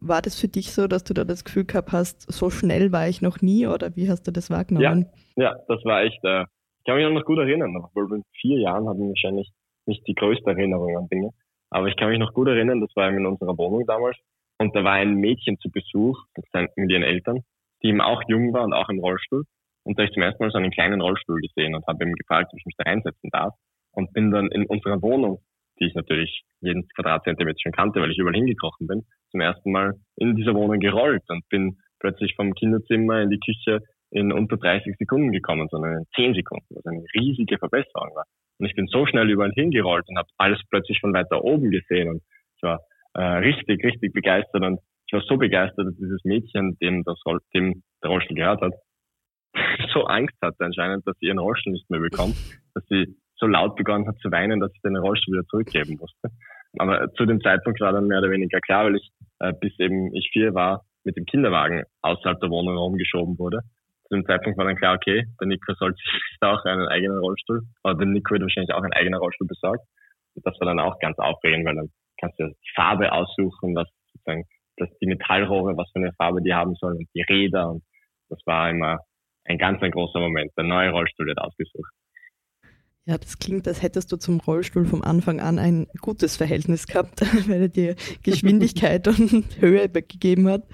War 0.00 0.22
das 0.22 0.40
für 0.40 0.48
dich 0.48 0.72
so, 0.72 0.88
dass 0.88 1.04
du 1.04 1.12
da 1.12 1.24
das 1.24 1.44
Gefühl 1.44 1.66
gehabt 1.66 1.92
hast, 1.92 2.32
so 2.32 2.48
schnell 2.48 2.92
war 2.92 3.06
ich 3.08 3.20
noch 3.20 3.42
nie 3.42 3.66
oder 3.66 3.94
wie 3.94 4.08
hast 4.10 4.26
du 4.26 4.32
das 4.32 4.48
wahrgenommen? 4.50 5.06
Ja, 5.36 5.44
ja 5.44 5.56
das 5.68 5.84
war 5.84 6.02
echt, 6.02 6.24
äh, 6.24 6.42
ich 6.42 6.84
kann 6.86 6.96
mich 6.96 7.04
auch 7.04 7.10
noch 7.10 7.24
gut 7.24 7.38
erinnern, 7.38 7.76
obwohl 7.76 8.08
mit 8.08 8.24
vier 8.40 8.58
Jahren 8.60 8.88
habe 8.88 9.02
ich 9.02 9.08
wahrscheinlich 9.08 9.52
nicht 9.84 10.06
die 10.06 10.14
größte 10.14 10.50
Erinnerung 10.50 10.96
an 10.96 11.08
Dinge. 11.08 11.30
Aber 11.68 11.88
ich 11.88 11.96
kann 11.96 12.08
mich 12.08 12.18
noch 12.18 12.32
gut 12.32 12.48
erinnern, 12.48 12.80
das 12.80 12.90
war 12.94 13.10
in 13.10 13.26
unserer 13.26 13.56
Wohnung 13.58 13.84
damals. 13.86 14.16
Und 14.58 14.74
da 14.74 14.84
war 14.84 14.94
ein 14.94 15.14
Mädchen 15.14 15.58
zu 15.58 15.70
Besuch 15.70 16.24
mit 16.36 16.90
ihren 16.90 17.02
Eltern, 17.02 17.40
die 17.82 17.88
eben 17.88 18.00
auch 18.00 18.22
jung 18.28 18.52
war 18.52 18.64
und 18.64 18.72
auch 18.72 18.88
im 18.88 19.00
Rollstuhl. 19.00 19.44
Und 19.84 19.98
da 19.98 20.02
habe 20.02 20.08
ich 20.08 20.14
zum 20.14 20.22
ersten 20.22 20.42
Mal 20.42 20.50
so 20.50 20.58
einen 20.58 20.70
kleinen 20.70 21.00
Rollstuhl 21.00 21.40
gesehen 21.40 21.74
und 21.74 21.86
habe 21.86 22.04
ihm 22.04 22.14
gefragt, 22.14 22.50
ob 22.52 22.58
ich 22.58 22.66
mich 22.66 22.74
da 22.76 22.84
reinsetzen 22.84 23.30
darf. 23.30 23.54
Und 23.92 24.12
bin 24.12 24.30
dann 24.30 24.48
in 24.50 24.66
unserer 24.66 25.00
Wohnung, 25.00 25.40
die 25.78 25.86
ich 25.86 25.94
natürlich 25.94 26.42
jeden 26.60 26.86
Quadratzentimeter 26.88 27.58
schon 27.62 27.72
kannte, 27.72 28.00
weil 28.00 28.10
ich 28.10 28.18
überall 28.18 28.34
hingekrochen 28.34 28.86
bin, 28.86 29.04
zum 29.30 29.40
ersten 29.40 29.72
Mal 29.72 29.94
in 30.16 30.36
dieser 30.36 30.54
Wohnung 30.54 30.80
gerollt 30.80 31.22
und 31.28 31.48
bin 31.48 31.78
plötzlich 31.98 32.34
vom 32.34 32.54
Kinderzimmer 32.54 33.22
in 33.22 33.30
die 33.30 33.40
Küche 33.40 33.80
in 34.10 34.32
unter 34.32 34.56
30 34.56 34.96
Sekunden 34.98 35.32
gekommen, 35.32 35.68
sondern 35.70 35.98
in 35.98 36.04
10 36.14 36.34
Sekunden, 36.34 36.66
was 36.70 36.84
eine 36.86 37.04
riesige 37.14 37.58
Verbesserung 37.58 38.14
war. 38.14 38.24
Und 38.58 38.66
ich 38.66 38.74
bin 38.74 38.86
so 38.86 39.06
schnell 39.06 39.30
überall 39.30 39.52
hingerollt 39.52 40.04
und 40.08 40.18
habe 40.18 40.28
alles 40.38 40.60
plötzlich 40.70 41.00
von 41.00 41.12
weiter 41.12 41.42
oben 41.44 41.70
gesehen 41.70 42.08
und 42.08 42.22
ich 42.56 42.62
war 42.62 42.80
äh, 43.16 43.22
richtig, 43.22 43.82
richtig 43.82 44.12
begeistert 44.12 44.62
und 44.62 44.80
ich 45.06 45.12
war 45.12 45.22
so 45.22 45.36
begeistert, 45.36 45.86
dass 45.86 45.96
dieses 45.96 46.24
Mädchen, 46.24 46.76
dem, 46.78 47.04
das, 47.04 47.18
dem 47.54 47.82
der 48.02 48.10
Rollstuhl 48.10 48.36
gehört 48.36 48.60
hat, 48.60 48.74
so 49.92 50.04
Angst 50.04 50.36
hatte 50.42 50.64
anscheinend, 50.64 51.06
dass 51.06 51.16
sie 51.18 51.26
ihren 51.26 51.38
Rollstuhl 51.38 51.72
nicht 51.72 51.88
mehr 51.90 52.00
bekommt, 52.00 52.36
dass 52.74 52.84
sie 52.88 53.16
so 53.36 53.46
laut 53.46 53.76
begonnen 53.76 54.06
hat 54.08 54.18
zu 54.18 54.30
weinen, 54.30 54.60
dass 54.60 54.72
ich 54.74 54.80
den 54.82 54.96
Rollstuhl 54.96 55.34
wieder 55.34 55.46
zurückgeben 55.46 55.96
musste. 55.98 56.28
Aber 56.78 57.12
zu 57.14 57.24
dem 57.24 57.40
Zeitpunkt 57.40 57.80
war 57.80 57.92
dann 57.92 58.06
mehr 58.06 58.18
oder 58.18 58.30
weniger 58.30 58.60
klar, 58.60 58.84
weil 58.84 58.96
ich 58.96 59.10
äh, 59.38 59.52
bis 59.60 59.78
eben 59.78 60.14
ich 60.14 60.30
vier 60.32 60.54
war, 60.54 60.84
mit 61.04 61.16
dem 61.16 61.24
Kinderwagen 61.24 61.84
außerhalb 62.02 62.40
der 62.40 62.50
Wohnung 62.50 62.76
rumgeschoben 62.76 63.38
wurde. 63.38 63.60
Zu 64.08 64.16
dem 64.16 64.26
Zeitpunkt 64.26 64.58
war 64.58 64.66
dann 64.66 64.76
klar, 64.76 64.96
okay, 64.96 65.24
der 65.40 65.46
Nico 65.46 65.72
sollte 65.74 65.96
sich 65.96 66.38
auch 66.40 66.64
einen 66.64 66.88
eigenen 66.88 67.18
Rollstuhl, 67.18 67.62
oder 67.84 67.94
der 67.94 68.06
Nico 68.06 68.32
wird 68.32 68.42
wahrscheinlich 68.42 68.74
auch 68.74 68.82
einen 68.82 68.92
eigenen 68.92 69.20
Rollstuhl 69.20 69.46
besorgt. 69.46 69.84
Und 70.34 70.46
das 70.46 70.58
war 70.60 70.66
dann 70.66 70.80
auch 70.80 70.98
ganz 70.98 71.18
aufregend, 71.18 71.66
weil 71.66 71.76
dann 71.76 71.90
kannst 72.26 72.38
du 72.40 72.48
die 72.48 72.72
Farbe 72.74 73.12
aussuchen, 73.12 73.74
was 73.74 73.88
sozusagen, 74.12 74.44
dass 74.76 74.88
die 75.00 75.06
Metallrohre, 75.06 75.76
was 75.76 75.90
für 75.92 76.00
eine 76.00 76.12
Farbe 76.14 76.42
die 76.42 76.54
haben 76.54 76.74
sollen 76.74 76.98
und 76.98 77.08
die 77.14 77.22
Räder 77.22 77.70
und 77.70 77.82
das 78.28 78.40
war 78.44 78.70
immer 78.70 78.98
ein 79.44 79.58
ganz 79.58 79.80
ein 79.82 79.92
großer 79.92 80.18
Moment. 80.18 80.50
Der 80.56 80.64
neue 80.64 80.90
Rollstuhl 80.90 81.26
wird 81.26 81.38
ausgesucht. 81.38 81.92
Ja, 83.08 83.16
das 83.16 83.38
klingt, 83.38 83.68
als 83.68 83.82
hättest 83.82 84.10
du 84.10 84.16
zum 84.16 84.40
Rollstuhl 84.40 84.84
vom 84.84 85.02
Anfang 85.02 85.38
an 85.40 85.60
ein 85.60 85.86
gutes 86.00 86.36
Verhältnis 86.36 86.88
gehabt, 86.88 87.20
weil 87.48 87.62
er 87.62 87.68
dir 87.68 87.94
Geschwindigkeit 88.24 89.06
und 89.20 89.60
Höhe 89.60 89.88
gegeben 89.88 90.48
hat. 90.48 90.64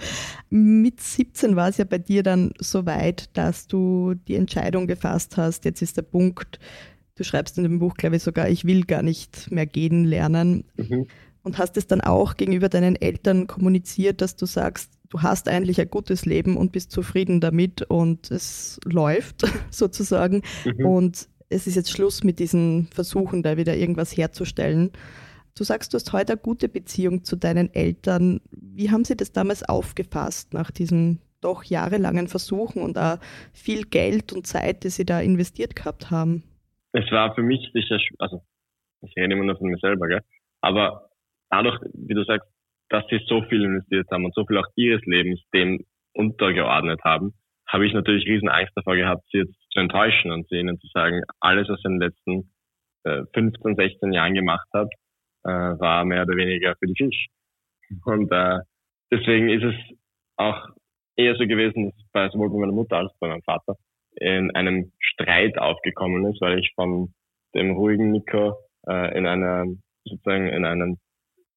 Mit 0.48 1.00
17 1.00 1.56
war 1.56 1.68
es 1.68 1.76
ja 1.76 1.84
bei 1.84 1.98
dir 1.98 2.22
dann 2.22 2.52
so 2.58 2.86
weit, 2.86 3.36
dass 3.36 3.66
du 3.66 4.14
die 4.14 4.36
Entscheidung 4.36 4.86
gefasst 4.86 5.36
hast, 5.36 5.66
jetzt 5.66 5.82
ist 5.82 5.98
der 5.98 6.02
Punkt, 6.02 6.58
du 7.16 7.24
schreibst 7.24 7.58
in 7.58 7.64
dem 7.64 7.78
Buch, 7.78 7.94
glaube 7.96 8.16
ich, 8.16 8.22
sogar, 8.22 8.48
ich 8.48 8.64
will 8.64 8.84
gar 8.84 9.02
nicht 9.02 9.50
mehr 9.50 9.66
gehen 9.66 10.06
lernen. 10.06 10.64
Mhm 10.76 11.08
und 11.42 11.58
hast 11.58 11.76
es 11.76 11.86
dann 11.86 12.00
auch 12.00 12.36
gegenüber 12.36 12.68
deinen 12.68 12.96
Eltern 12.96 13.46
kommuniziert, 13.46 14.20
dass 14.20 14.36
du 14.36 14.46
sagst, 14.46 14.92
du 15.08 15.22
hast 15.22 15.48
eigentlich 15.48 15.80
ein 15.80 15.90
gutes 15.90 16.24
Leben 16.24 16.56
und 16.56 16.72
bist 16.72 16.90
zufrieden 16.90 17.40
damit 17.40 17.82
und 17.82 18.30
es 18.30 18.80
läuft 18.84 19.42
sozusagen 19.70 20.42
mhm. 20.64 20.86
und 20.86 21.28
es 21.48 21.66
ist 21.66 21.76
jetzt 21.76 21.90
Schluss 21.90 22.24
mit 22.24 22.38
diesen 22.38 22.88
Versuchen, 22.94 23.42
da 23.42 23.56
wieder 23.56 23.76
irgendwas 23.76 24.16
herzustellen. 24.16 24.90
Du 25.54 25.64
sagst, 25.64 25.92
du 25.92 25.96
hast 25.96 26.12
heute 26.14 26.32
eine 26.32 26.40
gute 26.40 26.68
Beziehung 26.70 27.24
zu 27.24 27.36
deinen 27.36 27.72
Eltern. 27.74 28.40
Wie 28.50 28.90
haben 28.90 29.04
sie 29.04 29.16
das 29.16 29.32
damals 29.32 29.62
aufgefasst 29.62 30.54
nach 30.54 30.70
diesen 30.70 31.20
doch 31.42 31.64
jahrelangen 31.64 32.28
Versuchen 32.28 32.80
und 32.80 32.96
auch 32.96 33.18
viel 33.52 33.84
Geld 33.84 34.32
und 34.32 34.46
Zeit, 34.46 34.84
die 34.84 34.88
sie 34.88 35.04
da 35.04 35.20
investiert 35.20 35.76
gehabt 35.76 36.10
haben? 36.10 36.42
Es 36.92 37.10
war 37.10 37.34
für 37.34 37.42
mich 37.42 37.70
sicher, 37.74 37.98
also 38.18 38.40
ich 39.02 39.12
rede 39.16 39.34
immer 39.34 39.44
nur 39.44 39.58
von 39.58 39.68
mir 39.68 39.78
selber, 39.78 40.08
gell? 40.08 40.20
aber 40.62 41.10
dadurch, 41.52 41.78
wie 41.92 42.14
du 42.14 42.24
sagst, 42.24 42.48
dass 42.88 43.04
sie 43.08 43.20
so 43.26 43.42
viel 43.42 43.62
investiert 43.62 44.08
haben 44.10 44.24
und 44.24 44.34
so 44.34 44.44
viel 44.46 44.58
auch 44.58 44.66
ihres 44.74 45.04
Lebens 45.06 45.40
dem 45.54 45.84
untergeordnet 46.14 47.00
haben, 47.04 47.34
habe 47.68 47.86
ich 47.86 47.94
natürlich 47.94 48.26
riesen 48.26 48.48
Angst 48.48 48.72
davor 48.74 48.96
gehabt, 48.96 49.24
sie 49.30 49.38
jetzt 49.38 49.54
zu 49.70 49.80
enttäuschen 49.80 50.30
und 50.30 50.48
sie 50.48 50.56
ihnen 50.56 50.78
zu 50.80 50.88
sagen, 50.88 51.22
alles, 51.40 51.68
was 51.68 51.78
ich 51.78 51.84
in 51.84 51.98
den 51.98 52.08
letzten 52.08 52.52
äh, 53.04 53.22
15, 53.32 53.76
16 53.76 54.12
Jahren 54.12 54.34
gemacht 54.34 54.68
habe, 54.74 54.90
äh, 55.44 55.48
war 55.80 56.04
mehr 56.04 56.22
oder 56.22 56.36
weniger 56.36 56.74
für 56.78 56.86
die 56.86 56.94
Fisch. 56.96 57.28
Und 58.04 58.30
äh, 58.30 58.58
deswegen 59.10 59.48
ist 59.48 59.64
es 59.64 59.74
auch 60.36 60.68
eher 61.16 61.34
so 61.36 61.46
gewesen, 61.46 61.90
dass 61.90 62.10
bei 62.12 62.28
sowohl 62.30 62.50
bei 62.50 62.58
meiner 62.58 62.72
Mutter 62.72 62.96
als 62.96 63.12
bei 63.20 63.28
meinem 63.28 63.42
Vater 63.42 63.76
in 64.16 64.54
einem 64.54 64.92
Streit 64.98 65.56
aufgekommen 65.58 66.26
ist, 66.30 66.40
weil 66.40 66.58
ich 66.58 66.72
von 66.74 67.14
dem 67.54 67.72
ruhigen 67.72 68.12
Nico 68.12 68.56
äh, 68.86 69.16
in 69.16 69.26
einer 69.26 69.64
sozusagen 70.04 70.48
in 70.48 70.64
einem 70.64 70.98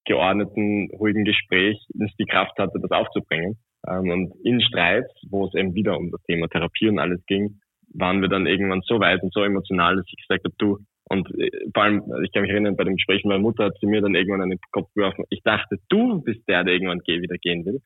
geordneten, 0.05 0.89
ruhigen 0.91 1.25
Gespräch 1.25 1.77
nicht 1.93 2.17
die 2.19 2.25
Kraft 2.25 2.57
hatte, 2.57 2.79
das 2.79 2.91
aufzubringen. 2.91 3.57
Ähm, 3.87 4.09
und 4.09 4.33
in 4.43 4.61
Streit, 4.61 5.09
wo 5.29 5.45
es 5.45 5.53
eben 5.55 5.73
wieder 5.75 5.97
um 5.97 6.11
das 6.11 6.21
Thema 6.23 6.47
Therapie 6.47 6.89
und 6.89 6.99
alles 6.99 7.23
ging, 7.25 7.59
waren 7.93 8.21
wir 8.21 8.29
dann 8.29 8.47
irgendwann 8.47 8.81
so 8.85 8.99
weit 8.99 9.21
und 9.23 9.33
so 9.33 9.43
emotional, 9.43 9.95
dass 9.95 10.05
ich 10.07 10.17
gesagt 10.27 10.45
habe, 10.45 10.55
du, 10.57 10.79
und 11.09 11.29
äh, 11.39 11.49
vor 11.73 11.83
allem, 11.83 12.03
ich 12.23 12.31
kann 12.31 12.43
mich 12.43 12.51
erinnern, 12.51 12.75
bei 12.75 12.83
dem 12.83 12.95
Gespräch 12.95 13.23
mit 13.23 13.31
meiner 13.31 13.41
Mutter 13.41 13.65
hat 13.65 13.77
sie 13.79 13.87
mir 13.87 14.01
dann 14.01 14.15
irgendwann 14.15 14.41
an 14.41 14.49
den 14.49 14.59
Kopf 14.71 14.91
geworfen, 14.93 15.25
ich 15.29 15.41
dachte, 15.43 15.77
du 15.89 16.21
bist 16.21 16.47
der, 16.47 16.63
der 16.63 16.73
irgendwann 16.73 17.01
wieder 17.05 17.37
gehen 17.37 17.65
will. 17.65 17.81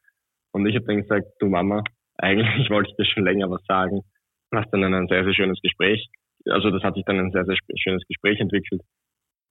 Und 0.51 0.65
ich 0.67 0.75
habe 0.75 0.85
dann 0.85 1.01
gesagt, 1.01 1.27
du 1.39 1.47
Mama, 1.47 1.83
eigentlich 2.17 2.69
wollte 2.69 2.91
ich 2.91 2.95
dir 2.95 3.05
schon 3.05 3.25
länger 3.25 3.49
was 3.49 3.63
sagen. 3.65 4.01
Hast 4.53 4.71
dann 4.71 4.83
ein 4.83 5.07
sehr, 5.07 5.23
sehr 5.23 5.33
schönes 5.33 5.61
Gespräch. 5.61 6.07
Also 6.47 6.71
das 6.71 6.81
hat 6.81 6.95
sich 6.95 7.05
dann 7.05 7.19
ein 7.19 7.31
sehr, 7.31 7.45
sehr 7.45 7.57
schönes 7.77 8.03
Gespräch 8.07 8.39
entwickelt, 8.39 8.81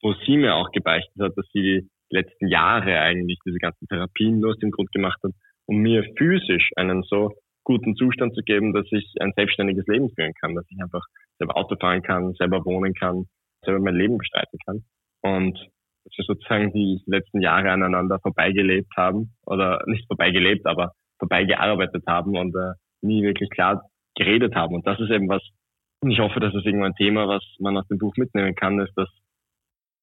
wo 0.02 0.14
sie 0.26 0.36
mir 0.36 0.54
auch 0.54 0.70
gebeichtet 0.72 1.14
hat, 1.20 1.36
dass 1.36 1.46
sie 1.52 1.88
letzten 2.10 2.48
Jahre 2.48 2.98
eigentlich 3.00 3.38
diese 3.44 3.58
ganzen 3.58 3.86
Therapien 3.88 4.44
aus 4.44 4.58
dem 4.58 4.70
Grund 4.70 4.90
gemacht 4.92 5.18
hat, 5.22 5.32
um 5.66 5.78
mir 5.78 6.04
physisch 6.16 6.70
einen 6.76 7.02
so 7.02 7.32
guten 7.64 7.96
Zustand 7.96 8.34
zu 8.34 8.42
geben, 8.42 8.72
dass 8.72 8.86
ich 8.90 9.14
ein 9.20 9.32
selbstständiges 9.36 9.86
Leben 9.86 10.10
führen 10.10 10.32
kann, 10.40 10.54
dass 10.54 10.64
ich 10.70 10.80
einfach 10.82 11.04
selber 11.38 11.56
Auto 11.56 11.76
fahren 11.76 12.02
kann, 12.02 12.32
selber 12.34 12.64
wohnen 12.64 12.94
kann, 12.94 13.24
selber 13.64 13.80
mein 13.80 13.94
Leben 13.94 14.16
bestreiten 14.16 14.58
kann. 14.64 14.84
Und 15.22 15.58
dass 16.04 16.16
wir 16.16 16.24
sozusagen 16.24 16.72
die 16.72 17.02
letzten 17.06 17.42
Jahre 17.42 17.70
aneinander 17.70 18.18
vorbeigelebt 18.20 18.90
haben 18.96 19.34
oder 19.44 19.82
nicht 19.86 20.06
vorbeigelebt, 20.06 20.66
aber 20.66 20.92
vorbeigearbeitet 21.18 22.04
haben 22.06 22.36
und 22.38 22.54
äh, 22.54 22.72
nie 23.02 23.22
wirklich 23.22 23.50
klar 23.50 23.82
geredet 24.16 24.54
haben. 24.54 24.74
Und 24.74 24.86
das 24.86 24.98
ist 25.00 25.10
eben 25.10 25.28
was, 25.28 25.42
und 26.00 26.10
ich 26.10 26.20
hoffe, 26.20 26.40
dass 26.40 26.54
es 26.54 26.64
irgendwann 26.64 26.92
ein 26.92 26.96
Thema, 26.96 27.28
was 27.28 27.42
man 27.58 27.76
aus 27.76 27.86
dem 27.88 27.98
Buch 27.98 28.14
mitnehmen 28.16 28.54
kann, 28.54 28.78
ist, 28.80 28.92
dass 28.96 29.08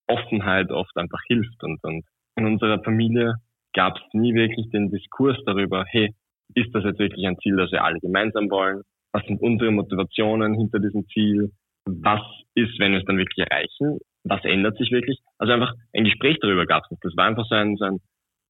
Offenheit 0.07 0.71
oft 0.71 0.95
einfach 0.97 1.21
hilft. 1.27 1.63
Und, 1.63 1.83
und 1.83 2.05
in 2.35 2.45
unserer 2.45 2.81
Familie 2.83 3.35
gab 3.73 3.97
es 3.97 4.03
nie 4.13 4.33
wirklich 4.33 4.69
den 4.71 4.89
Diskurs 4.89 5.37
darüber, 5.45 5.85
hey, 5.87 6.13
ist 6.53 6.73
das 6.73 6.83
jetzt 6.83 6.99
wirklich 6.99 7.25
ein 7.27 7.37
Ziel, 7.39 7.55
das 7.57 7.71
wir 7.71 7.83
alle 7.83 7.99
gemeinsam 7.99 8.49
wollen? 8.49 8.81
Was 9.11 9.25
sind 9.25 9.41
unsere 9.41 9.71
Motivationen 9.71 10.53
hinter 10.55 10.79
diesem 10.79 11.07
Ziel? 11.07 11.51
Was 11.85 12.21
ist, 12.55 12.79
wenn 12.79 12.93
wir 12.93 12.99
es 12.99 13.05
dann 13.05 13.17
wirklich 13.17 13.47
erreichen? 13.47 13.99
Was 14.23 14.43
ändert 14.43 14.77
sich 14.77 14.91
wirklich? 14.91 15.19
Also 15.37 15.53
einfach 15.53 15.73
ein 15.93 16.03
Gespräch 16.03 16.37
darüber 16.41 16.65
gab 16.65 16.83
es 16.83 16.91
nicht. 16.91 17.03
Das 17.03 17.15
war 17.15 17.25
einfach 17.25 17.45
so 17.47 17.55
ein, 17.55 17.75
so 17.77 17.85
ein, 17.85 17.99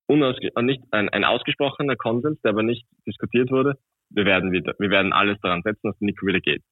unausge 0.07 0.49
äh, 0.55 0.61
nicht 0.61 0.81
ein, 0.91 1.09
ein 1.09 1.23
ausgesprochener 1.23 1.95
Konsens, 1.95 2.39
der 2.41 2.51
aber 2.51 2.63
nicht 2.63 2.85
diskutiert 3.05 3.51
wurde. 3.51 3.75
Wir 4.09 4.25
werden 4.25 4.51
wieder, 4.51 4.73
wir 4.79 4.89
werden 4.89 5.13
alles 5.13 5.37
daran 5.41 5.61
setzen, 5.63 5.81
dass 5.83 5.99
Nico 5.99 6.25
wieder 6.25 6.39
geht. 6.39 6.63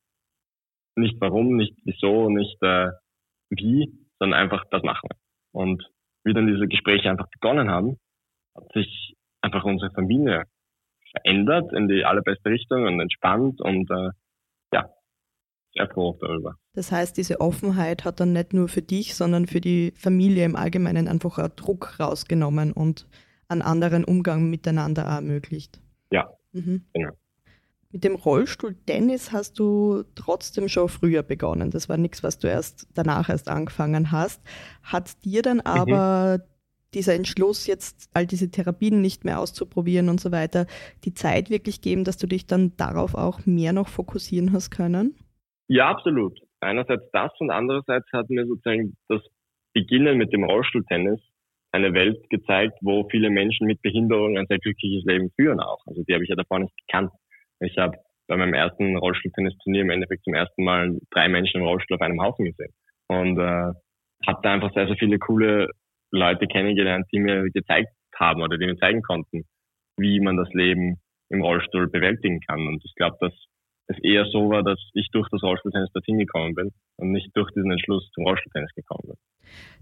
Nicht 0.96 1.20
warum, 1.20 1.58
nicht 1.58 1.74
wieso, 1.84 2.30
nicht 2.30 2.62
äh, 2.62 2.90
wie, 3.50 3.92
sondern 4.24 4.40
einfach 4.40 4.64
das 4.72 4.84
machen. 4.84 5.10
Und 5.52 5.84
wie 6.24 6.34
dann 6.34 6.48
diese 6.48 6.68
Gespräche 6.68 7.10
einfach 7.10 7.28
begonnen 7.28 7.70
haben, 7.70 7.98
hat 8.56 8.72
sich 8.74 9.16
einfach 9.42 9.66
unsere 9.66 9.92
Familie 9.92 10.44
verändert 11.12 11.74
in 11.74 11.90
die 11.90 12.06
allerbeste 12.06 12.50
Richtung 12.50 12.86
und 12.86 13.00
entspannt 13.02 13.60
und 13.60 13.90
äh, 13.92 14.10
ja, 14.74 14.90
sehr 15.76 15.90
froh 15.90 16.18
darüber. 16.22 16.56
Das 16.74 16.92
heißt, 16.92 17.18
diese 17.18 17.42
Offenheit 17.42 18.06
hat 18.06 18.22
dann 18.22 18.32
nicht 18.32 18.54
nur 18.54 18.70
für 18.70 18.82
dich, 18.82 19.14
sondern 19.14 19.46
für 19.46 19.60
die 19.60 19.92
Familie 19.96 20.46
im 20.46 20.56
Allgemeinen 20.56 21.10
einfach 21.10 21.38
einen 21.38 21.56
Druck 21.58 22.00
rausgenommen 22.00 22.72
und 22.72 23.06
einen 23.50 23.62
anderen 23.62 24.06
Umgang 24.06 24.50
miteinander 24.50 25.04
ermöglicht. 25.04 25.82
Ja, 26.12 26.30
mhm. 26.54 26.86
genau. 26.94 27.12
Mit 27.94 28.04
dem 28.04 28.16
Rollstuhl 28.16 28.76
Tennis 28.86 29.32
hast 29.32 29.60
du 29.60 30.04
trotzdem 30.16 30.68
schon 30.68 30.90
früher 30.90 31.24
begonnen. 31.24 31.72
Das 31.72 31.88
war 31.88 31.98
nichts, 31.98 32.24
was 32.24 32.40
du 32.40 32.48
erst 32.48 32.88
danach 32.94 33.30
erst 33.30 33.48
angefangen 33.48 34.12
hast. 34.12 34.42
Hat 34.82 35.24
dir 35.24 35.42
dann 35.42 35.58
mhm. 35.58 35.64
aber 35.66 36.38
mhm 36.40 36.54
dieser 36.94 37.16
Entschluss, 37.16 37.68
jetzt 37.68 38.10
all 38.14 38.26
diese 38.26 38.52
Therapien 38.52 39.02
nicht 39.02 39.26
mehr 39.26 39.40
auszuprobieren 39.40 40.10
und 40.10 40.20
so 40.20 40.32
weiter, 40.32 40.68
die 41.06 41.14
Zeit 41.14 41.50
wirklich 41.50 41.82
geben, 41.82 42.04
dass 42.04 42.18
du 42.18 42.28
dich 42.28 42.46
dann 42.46 42.76
darauf 42.78 43.16
auch 43.16 43.46
mehr 43.46 43.74
noch 43.74 43.88
fokussieren 43.88 44.54
hast 44.54 44.72
können? 44.72 45.16
Ja, 45.68 45.90
absolut. 45.90 46.40
Einerseits 46.60 47.04
das 47.12 47.32
und 47.40 47.52
andererseits 47.52 48.06
hat 48.14 48.30
mir 48.30 48.46
sozusagen 48.46 48.96
das 49.08 49.22
Beginnen 49.74 50.18
mit 50.18 50.32
dem 50.34 50.44
Rollstuhltennis 50.44 51.20
eine 51.72 51.94
Welt 51.94 52.30
gezeigt, 52.30 52.78
wo 52.82 53.08
viele 53.10 53.32
Menschen 53.32 53.66
mit 53.66 53.82
Behinderung 53.82 54.38
ein 54.38 54.46
sehr 54.48 54.60
glückliches 54.60 55.04
Leben 55.06 55.32
führen 55.36 55.60
auch. 55.60 55.82
Also 55.88 56.04
die 56.04 56.14
habe 56.14 56.24
ich 56.24 56.30
ja 56.30 56.36
davor 56.36 56.60
nicht 56.60 56.74
gekannt. 56.86 57.12
Ich 57.64 57.78
habe 57.78 57.98
bei 58.28 58.38
meinem 58.38 58.54
ersten 58.54 58.96
Rollstuhltennisturnier 58.98 59.82
im 59.82 59.90
Endeffekt 59.90 60.24
zum 60.24 60.34
ersten 60.34 60.64
Mal 60.64 60.98
drei 61.12 61.28
Menschen 61.28 61.62
im 61.62 61.68
Rollstuhl 61.68 61.96
auf 61.96 62.02
einem 62.02 62.22
Haufen 62.22 62.46
gesehen. 62.46 62.74
Und 63.08 63.38
äh, 63.38 63.74
habe 64.28 64.40
da 64.42 64.54
einfach 64.54 64.74
sehr, 64.74 64.88
sehr 64.88 64.96
viele 64.98 65.20
coole 65.20 65.70
Leute 66.12 66.48
kennengelernt, 66.48 67.06
die 67.12 67.20
mir 67.20 67.44
gezeigt 67.54 67.90
haben 68.16 68.42
oder 68.42 68.58
die 68.58 68.66
mir 68.66 68.78
zeigen 68.78 69.02
konnten, 69.02 69.44
wie 69.98 70.20
man 70.20 70.38
das 70.38 70.52
Leben 70.54 71.02
im 71.30 71.42
Rollstuhl 71.42 71.90
bewältigen 71.90 72.40
kann. 72.42 72.68
Und 72.68 72.84
ich 72.86 72.94
glaube, 72.96 73.18
dass 73.20 73.34
es 73.88 73.98
eher 74.02 74.26
so 74.32 74.50
war, 74.50 74.64
dass 74.64 74.80
ich 74.94 75.10
durch 75.12 75.28
das 75.30 75.44
Rollstuhltennis 75.44 75.92
dorthin 75.94 76.18
gekommen 76.18 76.56
bin 76.56 76.72
und 76.98 77.12
nicht 77.12 77.30
durch 77.34 77.52
diesen 77.52 77.72
Entschluss 77.72 78.10
zum 78.14 78.26
Rollstuhltennis 78.26 78.72
gekommen 78.76 79.04
bin. 79.08 79.16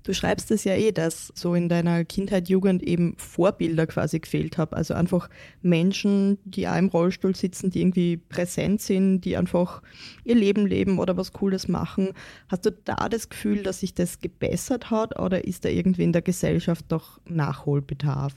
Du 0.03 0.13
schreibst 0.13 0.49
es 0.49 0.63
ja 0.63 0.73
eh, 0.73 0.91
dass 0.91 1.27
so 1.35 1.53
in 1.53 1.69
deiner 1.69 2.03
Kindheit, 2.03 2.49
Jugend 2.49 2.81
eben 2.81 3.15
Vorbilder 3.17 3.85
quasi 3.85 4.19
gefehlt 4.19 4.57
haben. 4.57 4.75
Also 4.75 4.95
einfach 4.95 5.29
Menschen, 5.61 6.39
die 6.43 6.67
auch 6.67 6.77
im 6.77 6.87
Rollstuhl 6.87 7.35
sitzen, 7.35 7.69
die 7.69 7.81
irgendwie 7.81 8.17
präsent 8.17 8.81
sind, 8.81 9.21
die 9.21 9.37
einfach 9.37 9.83
ihr 10.23 10.35
Leben 10.35 10.65
leben 10.65 10.97
oder 10.97 11.17
was 11.17 11.33
Cooles 11.33 11.67
machen. 11.67 12.13
Hast 12.49 12.65
du 12.65 12.71
da 12.71 13.07
das 13.09 13.29
Gefühl, 13.29 13.61
dass 13.61 13.81
sich 13.81 13.93
das 13.93 14.19
gebessert 14.19 14.89
hat 14.89 15.19
oder 15.19 15.45
ist 15.45 15.65
da 15.65 15.69
irgendwie 15.69 16.03
in 16.03 16.13
der 16.13 16.23
Gesellschaft 16.23 16.85
doch 16.89 17.21
Nachholbedarf? 17.25 18.33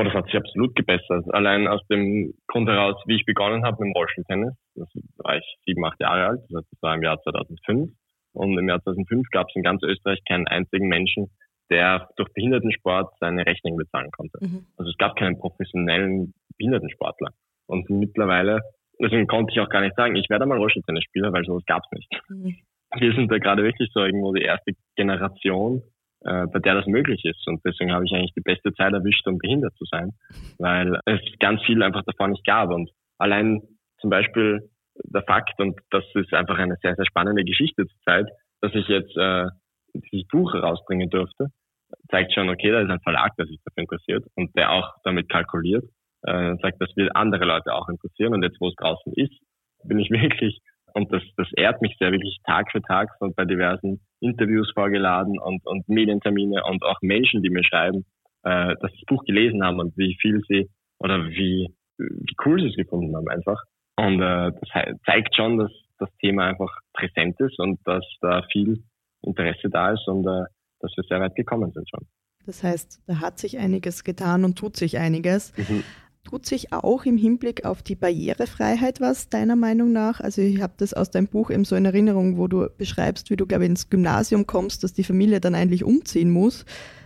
Und 0.00 0.06
das 0.06 0.14
hat 0.14 0.24
sich 0.24 0.36
absolut 0.36 0.74
gebessert. 0.74 1.26
Allein 1.34 1.68
aus 1.68 1.86
dem 1.88 2.32
Grund 2.46 2.66
heraus, 2.70 2.96
wie 3.04 3.16
ich 3.16 3.26
begonnen 3.26 3.64
habe 3.64 3.84
mit 3.84 3.90
dem 3.90 3.92
Rollstuhltennis. 3.92 4.54
Das 4.74 4.88
war 5.18 5.36
ich 5.36 5.44
sieben, 5.66 5.84
acht 5.84 6.00
Jahre 6.00 6.26
alt. 6.28 6.40
Das 6.48 6.64
war 6.80 6.94
im 6.94 7.02
Jahr 7.02 7.20
2005. 7.20 7.90
Und 8.32 8.58
im 8.58 8.66
Jahr 8.66 8.82
2005 8.82 9.28
gab 9.30 9.48
es 9.50 9.56
in 9.56 9.62
ganz 9.62 9.82
Österreich 9.82 10.20
keinen 10.26 10.46
einzigen 10.46 10.88
Menschen, 10.88 11.30
der 11.68 12.08
durch 12.16 12.32
Behindertensport 12.32 13.12
seine 13.20 13.44
Rechnung 13.44 13.76
bezahlen 13.76 14.10
konnte. 14.10 14.38
Mhm. 14.40 14.66
Also 14.78 14.90
es 14.90 14.96
gab 14.96 15.16
keinen 15.16 15.38
professionellen 15.38 16.32
Behindertensportler. 16.56 17.32
Und 17.66 17.90
mittlerweile, 17.90 18.62
deswegen 18.98 19.26
konnte 19.26 19.52
ich 19.52 19.60
auch 19.60 19.68
gar 19.68 19.82
nicht 19.82 19.96
sagen, 19.96 20.16
ich 20.16 20.30
werde 20.30 20.46
mal 20.46 20.56
Rollstuhltennisspieler, 20.56 21.30
weil 21.34 21.44
sowas 21.44 21.64
gab 21.66 21.82
es 21.84 21.98
nicht. 21.98 22.22
Mhm. 22.30 22.56
Wir 22.96 23.12
sind 23.12 23.30
da 23.30 23.36
gerade 23.36 23.62
wirklich 23.64 23.90
so 23.92 24.00
irgendwo 24.00 24.32
die 24.32 24.44
erste 24.44 24.72
Generation, 24.96 25.82
äh, 26.22 26.46
bei 26.46 26.58
der 26.58 26.74
das 26.74 26.86
möglich 26.86 27.24
ist. 27.24 27.46
Und 27.46 27.60
deswegen 27.64 27.92
habe 27.92 28.04
ich 28.04 28.12
eigentlich 28.12 28.34
die 28.34 28.42
beste 28.42 28.72
Zeit 28.74 28.92
erwischt, 28.92 29.26
um 29.26 29.38
behindert 29.38 29.74
zu 29.76 29.84
sein, 29.90 30.10
weil 30.58 30.98
es 31.06 31.20
ganz 31.38 31.62
viel 31.62 31.82
einfach 31.82 32.02
davon 32.04 32.32
nicht 32.32 32.44
gab. 32.44 32.70
Und 32.70 32.90
allein 33.18 33.60
zum 34.00 34.10
Beispiel 34.10 34.70
der 35.04 35.22
Fakt, 35.22 35.58
und 35.60 35.78
das 35.90 36.04
ist 36.14 36.32
einfach 36.34 36.58
eine 36.58 36.76
sehr, 36.82 36.94
sehr 36.94 37.06
spannende 37.06 37.44
Geschichte 37.44 37.86
zur 37.86 38.00
Zeit, 38.04 38.28
dass 38.60 38.74
ich 38.74 38.86
jetzt 38.88 39.16
äh, 39.16 39.46
dieses 39.94 40.28
Buch 40.28 40.52
herausbringen 40.52 41.08
durfte, 41.10 41.46
zeigt 42.10 42.34
schon, 42.34 42.48
okay, 42.48 42.70
da 42.70 42.80
ist 42.80 42.90
ein 42.90 43.00
Verlag, 43.00 43.34
der 43.36 43.46
sich 43.46 43.58
dafür 43.64 43.82
interessiert 43.82 44.24
und 44.36 44.54
der 44.56 44.70
auch 44.70 44.92
damit 45.04 45.28
kalkuliert, 45.28 45.84
äh, 46.22 46.54
sagt, 46.60 46.80
das 46.80 46.94
will 46.96 47.10
andere 47.14 47.44
Leute 47.44 47.74
auch 47.74 47.88
interessieren. 47.88 48.34
Und 48.34 48.42
jetzt, 48.42 48.60
wo 48.60 48.68
es 48.68 48.74
draußen 48.76 49.12
ist, 49.14 49.34
bin 49.84 49.98
ich 49.98 50.10
wirklich 50.10 50.60
und 50.94 51.12
das, 51.12 51.22
das 51.36 51.48
ehrt 51.56 51.82
mich 51.82 51.96
sehr 51.98 52.12
wirklich 52.12 52.38
Tag 52.44 52.70
für 52.70 52.82
Tag 52.82 53.10
und 53.20 53.36
bei 53.36 53.44
diversen 53.44 54.00
Interviews 54.20 54.70
vorgeladen 54.74 55.38
und, 55.38 55.66
und 55.66 55.88
Medientermine 55.88 56.64
und 56.64 56.82
auch 56.84 57.00
Menschen, 57.02 57.42
die 57.42 57.50
mir 57.50 57.64
schreiben, 57.64 58.04
äh, 58.44 58.74
dass 58.80 58.90
sie 58.92 58.98
das 59.00 59.06
Buch 59.06 59.24
gelesen 59.24 59.64
haben 59.64 59.80
und 59.80 59.96
wie 59.96 60.16
viel 60.20 60.42
sie 60.48 60.68
oder 60.98 61.26
wie, 61.28 61.74
wie 61.98 62.36
cool 62.44 62.60
sie 62.60 62.68
es 62.68 62.76
gefunden 62.76 63.14
haben 63.16 63.28
einfach. 63.28 63.62
Und 63.96 64.22
äh, 64.22 64.52
das 64.60 64.98
zeigt 65.04 65.34
schon, 65.36 65.58
dass 65.58 65.70
das 65.98 66.08
Thema 66.20 66.46
einfach 66.46 66.74
präsent 66.94 67.38
ist 67.40 67.58
und 67.58 67.78
dass 67.84 68.04
da 68.20 68.42
viel 68.50 68.82
Interesse 69.22 69.68
da 69.70 69.92
ist 69.92 70.06
und 70.08 70.26
äh, 70.26 70.44
dass 70.80 70.92
wir 70.96 71.04
sehr 71.08 71.20
weit 71.20 71.34
gekommen 71.34 71.70
sind 71.72 71.88
schon. 71.88 72.06
Das 72.46 72.62
heißt, 72.62 73.02
da 73.06 73.20
hat 73.20 73.38
sich 73.38 73.58
einiges 73.58 74.02
getan 74.02 74.44
und 74.44 74.58
tut 74.58 74.76
sich 74.76 74.98
einiges. 74.98 75.56
Mhm. 75.56 75.84
Tut 76.30 76.46
sich 76.46 76.72
auch 76.72 77.06
im 77.06 77.16
Hinblick 77.16 77.64
auf 77.64 77.82
die 77.82 77.96
Barrierefreiheit 77.96 79.00
was, 79.00 79.28
deiner 79.28 79.56
Meinung 79.56 79.90
nach? 79.90 80.20
Also 80.20 80.42
ich 80.42 80.62
habe 80.62 80.74
das 80.76 80.94
aus 80.94 81.10
deinem 81.10 81.26
Buch 81.26 81.50
eben 81.50 81.64
so 81.64 81.74
in 81.74 81.84
Erinnerung, 81.84 82.36
wo 82.38 82.46
du 82.46 82.68
beschreibst, 82.78 83.30
wie 83.30 83.36
du, 83.36 83.46
glaube 83.46 83.64
ich, 83.64 83.70
ins 83.70 83.90
Gymnasium 83.90 84.46
kommst, 84.46 84.84
dass 84.84 84.92
die 84.92 85.02
Familie 85.02 85.40
dann 85.40 85.56
eigentlich 85.56 85.82
umziehen 85.82 86.30
muss, 86.30 86.64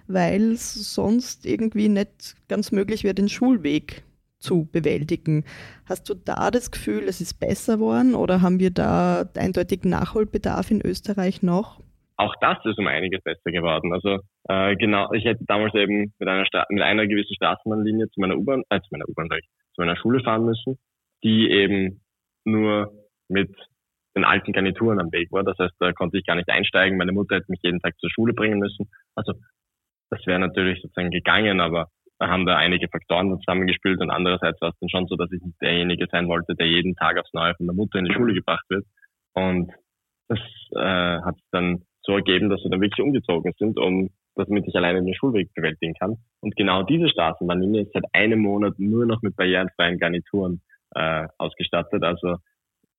weil 0.09 0.53
es 0.53 0.75
sonst 0.95 1.47
irgendwie 1.47 1.89
nicht 1.89 2.37
ganz 2.49 2.71
möglich 2.71 3.03
wäre, 3.03 3.15
den 3.15 3.31
Schulweg 3.31 4.05
zu 4.41 4.69
bewältigen. 4.71 5.45
Hast 5.87 6.11
du 6.11 6.15
da 6.15 6.51
das 6.51 6.71
Gefühl, 6.71 7.05
es 7.09 7.23
ist 7.23 7.41
besser 7.41 7.77
geworden 7.77 8.15
oder 8.15 8.43
haben 8.43 8.59
wir 8.59 8.73
da 8.73 9.27
eindeutig 9.39 9.85
Nachholbedarf 9.85 10.71
in 10.71 10.83
Österreich 10.83 11.43
noch? 11.43 11.81
Auch 12.17 12.35
das 12.41 12.59
ist 12.65 12.79
um 12.79 12.87
einiges 12.87 13.23
besser 13.23 13.51
geworden. 13.51 13.93
Also 13.93 14.21
äh, 14.49 14.77
genau, 14.77 15.13
ich 15.13 15.25
hätte 15.25 15.45
damals 15.47 15.75
eben 15.75 16.13
mit 16.19 16.29
einer 16.29 16.47
Stra 16.47 16.65
mit 16.69 16.83
einer 16.83 17.07
gewissen 17.07 17.35
Straßenbahnlinie 17.35 18.09
zu 18.11 18.21
meiner 18.21 18.37
U-Bahn, 18.37 18.63
äh, 18.71 18.81
zu 18.81 18.89
meiner 18.93 19.09
U-Bahn, 19.09 19.29
zu 19.29 19.81
meiner 19.81 19.97
Schule 19.97 20.23
fahren 20.23 20.45
müssen, 20.45 20.79
die 21.25 21.51
eben 21.51 22.03
nur 22.45 22.93
mit 23.29 23.51
den 24.17 24.25
alten 24.25 24.53
Garnituren 24.53 25.01
am 25.01 25.11
Weg 25.13 25.33
war. 25.33 25.43
Das 25.43 25.59
heißt, 25.59 25.75
da 25.81 25.93
konnte 25.93 26.19
ich 26.19 26.27
gar 26.27 26.37
nicht 26.37 26.49
einsteigen. 26.49 26.99
Meine 26.99 27.13
Mutter 27.13 27.37
hätte 27.37 27.51
mich 27.51 27.61
jeden 27.63 27.81
Tag 27.81 27.99
zur 27.99 28.11
Schule 28.11 28.33
bringen 28.33 28.61
müssen. 28.61 28.89
Also 29.17 29.33
das 30.11 30.25
wäre 30.27 30.39
natürlich 30.39 30.81
sozusagen 30.83 31.11
gegangen, 31.11 31.61
aber 31.61 31.89
da 32.21 32.29
haben 32.29 32.47
da 32.47 32.57
einige 32.57 32.89
Faktoren 32.89 33.37
zusammengespielt 33.41 34.01
und 34.01 34.11
andererseits 34.11 34.61
war 34.61 34.69
es 34.69 34.79
dann 34.79 34.89
schon 34.89 35.07
so, 35.09 35.17
dass 35.17 35.33
ich 35.33 35.43
nicht 35.43 35.61
derjenige 35.61 36.07
sein 36.11 36.29
wollte, 36.29 36.55
der 36.55 36.69
jeden 36.69 36.95
Tag 36.95 37.19
aufs 37.19 37.33
Neue 37.33 37.55
von 37.57 37.67
der 37.67 37.75
Mutter 37.75 37.99
in 37.99 38.05
die 38.05 38.15
Schule 38.15 38.35
gebracht 38.35 38.65
wird. 38.69 38.85
Und 39.33 39.73
das 40.29 40.39
äh, 40.77 41.21
hat 41.23 41.37
dann 41.51 41.83
so 42.05 42.13
ergeben, 42.13 42.51
dass 42.51 42.63
wir 42.63 42.71
dann 42.71 42.81
wirklich 42.81 43.05
umgezogen 43.05 43.53
sind, 43.59 43.79
um 43.79 44.11
damit 44.37 44.67
ich 44.67 44.75
alleine 44.75 45.03
den 45.03 45.15
Schulweg 45.15 45.53
bewältigen 45.55 45.95
kann. 45.95 46.17
Und 46.41 46.57
genau 46.57 46.83
diese 46.83 47.09
Straßenbahnlinie 47.09 47.83
ist 47.83 47.93
seit 47.93 48.05
einem 48.13 48.41
Monat 48.41 48.75
nur 48.79 49.07
noch 49.07 49.23
mit 49.23 49.37
barrierenfreien 49.37 49.99
Garnituren 49.99 50.61
äh, 50.95 51.27
ausgestattet. 51.39 52.03
Also 52.03 52.37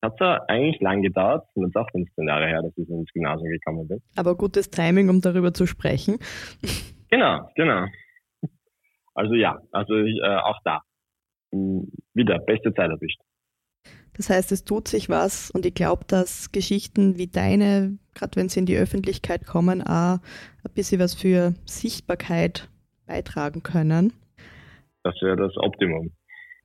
hat 0.02 0.14
da 0.18 0.40
eigentlich 0.48 0.80
lang 0.80 1.02
gedauert, 1.02 1.46
sind 1.54 1.64
jetzt 1.64 1.76
auch 1.76 1.90
15 1.90 2.26
Jahre 2.26 2.46
her, 2.46 2.62
dass 2.62 2.76
ich 2.76 2.88
ins 2.88 3.12
Gymnasium 3.12 3.50
gekommen 3.50 3.88
bin. 3.88 4.00
Aber 4.16 4.36
gutes 4.36 4.70
Timing, 4.70 5.08
um 5.08 5.20
darüber 5.20 5.52
zu 5.52 5.66
sprechen. 5.66 6.18
Genau, 7.08 7.48
genau. 7.54 7.86
Also 9.14 9.34
ja, 9.34 9.58
also 9.70 9.94
äh, 9.94 10.36
auch 10.42 10.58
da. 10.64 10.82
Wieder 11.52 12.38
beste 12.40 12.74
Zeit 12.74 12.90
erwischt. 12.90 13.20
Das 14.16 14.30
heißt, 14.30 14.50
es 14.52 14.64
tut 14.64 14.88
sich 14.88 15.08
was 15.08 15.50
und 15.50 15.66
ich 15.66 15.74
glaube, 15.74 16.04
dass 16.06 16.50
Geschichten 16.52 17.18
wie 17.18 17.26
deine, 17.26 17.98
gerade 18.14 18.36
wenn 18.36 18.48
sie 18.48 18.60
in 18.60 18.66
die 18.66 18.76
Öffentlichkeit 18.76 19.46
kommen, 19.46 19.82
auch 19.82 20.18
ein 20.18 20.72
bisschen 20.74 21.00
was 21.00 21.14
für 21.14 21.54
Sichtbarkeit 21.66 22.68
beitragen 23.06 23.62
können. 23.62 24.12
Das 25.02 25.14
wäre 25.20 25.36
das 25.36 25.52
Optimum. 25.58 26.12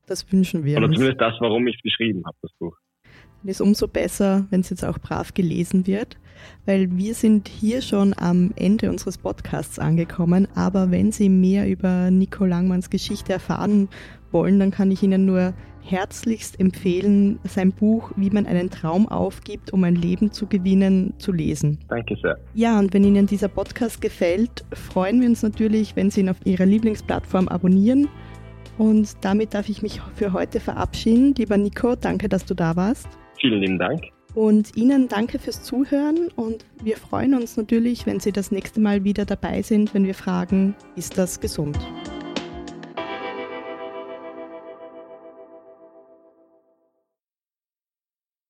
Das 0.07 0.31
wünschen 0.31 0.63
wir 0.63 0.77
Oder 0.77 0.87
uns. 0.87 0.95
zumindest 0.95 1.21
das, 1.21 1.35
warum 1.39 1.67
ich 1.67 1.75
es 1.75 1.81
geschrieben 1.83 2.23
habe, 2.25 2.37
das 2.41 2.51
Buch. 2.57 2.75
Dann 3.03 3.49
ist 3.49 3.61
umso 3.61 3.87
besser, 3.87 4.45
wenn 4.49 4.61
es 4.61 4.69
jetzt 4.69 4.85
auch 4.85 4.99
brav 4.99 5.33
gelesen 5.33 5.87
wird, 5.87 6.17
weil 6.65 6.95
wir 6.97 7.13
sind 7.13 7.47
hier 7.47 7.81
schon 7.81 8.13
am 8.17 8.51
Ende 8.55 8.89
unseres 8.89 9.17
Podcasts 9.17 9.79
angekommen. 9.79 10.47
Aber 10.55 10.91
wenn 10.91 11.11
Sie 11.11 11.29
mehr 11.29 11.67
über 11.67 12.11
Nico 12.11 12.45
Langmanns 12.45 12.89
Geschichte 12.89 13.33
erfahren 13.33 13.89
wollen, 14.31 14.59
dann 14.59 14.71
kann 14.71 14.91
ich 14.91 15.03
Ihnen 15.03 15.25
nur 15.25 15.53
herzlichst 15.83 16.59
empfehlen, 16.59 17.39
sein 17.43 17.71
Buch 17.71 18.11
Wie 18.15 18.29
man 18.29 18.45
einen 18.45 18.69
Traum 18.69 19.07
aufgibt, 19.07 19.73
um 19.73 19.83
ein 19.83 19.95
Leben 19.95 20.31
zu 20.31 20.47
gewinnen, 20.47 21.13
zu 21.17 21.31
lesen. 21.31 21.79
Danke 21.89 22.15
sehr. 22.21 22.37
Ja, 22.53 22.79
und 22.79 22.93
wenn 22.93 23.03
Ihnen 23.03 23.27
dieser 23.27 23.47
Podcast 23.47 24.01
gefällt, 24.01 24.63
freuen 24.73 25.21
wir 25.21 25.27
uns 25.27 25.43
natürlich, 25.43 25.95
wenn 25.95 26.11
Sie 26.11 26.21
ihn 26.21 26.29
auf 26.29 26.37
Ihrer 26.45 26.65
Lieblingsplattform 26.65 27.47
abonnieren. 27.47 28.07
Und 28.77 29.17
damit 29.21 29.53
darf 29.53 29.69
ich 29.69 29.81
mich 29.81 30.01
für 30.15 30.33
heute 30.33 30.59
verabschieden. 30.59 31.35
Lieber 31.37 31.57
Nico, 31.57 31.95
danke, 31.95 32.29
dass 32.29 32.45
du 32.45 32.53
da 32.53 32.75
warst. 32.75 33.07
Vielen 33.39 33.59
lieben 33.59 33.79
Dank. 33.79 34.03
Und 34.33 34.77
Ihnen 34.77 35.07
danke 35.09 35.39
fürs 35.39 35.61
Zuhören 35.61 36.29
und 36.35 36.65
wir 36.81 36.95
freuen 36.95 37.33
uns 37.33 37.57
natürlich, 37.57 38.05
wenn 38.05 38.21
Sie 38.21 38.31
das 38.31 38.49
nächste 38.51 38.79
Mal 38.79 39.03
wieder 39.03 39.25
dabei 39.25 39.61
sind, 39.61 39.93
wenn 39.93 40.05
wir 40.05 40.15
fragen, 40.15 40.73
ist 40.95 41.17
das 41.17 41.41
gesund? 41.41 41.77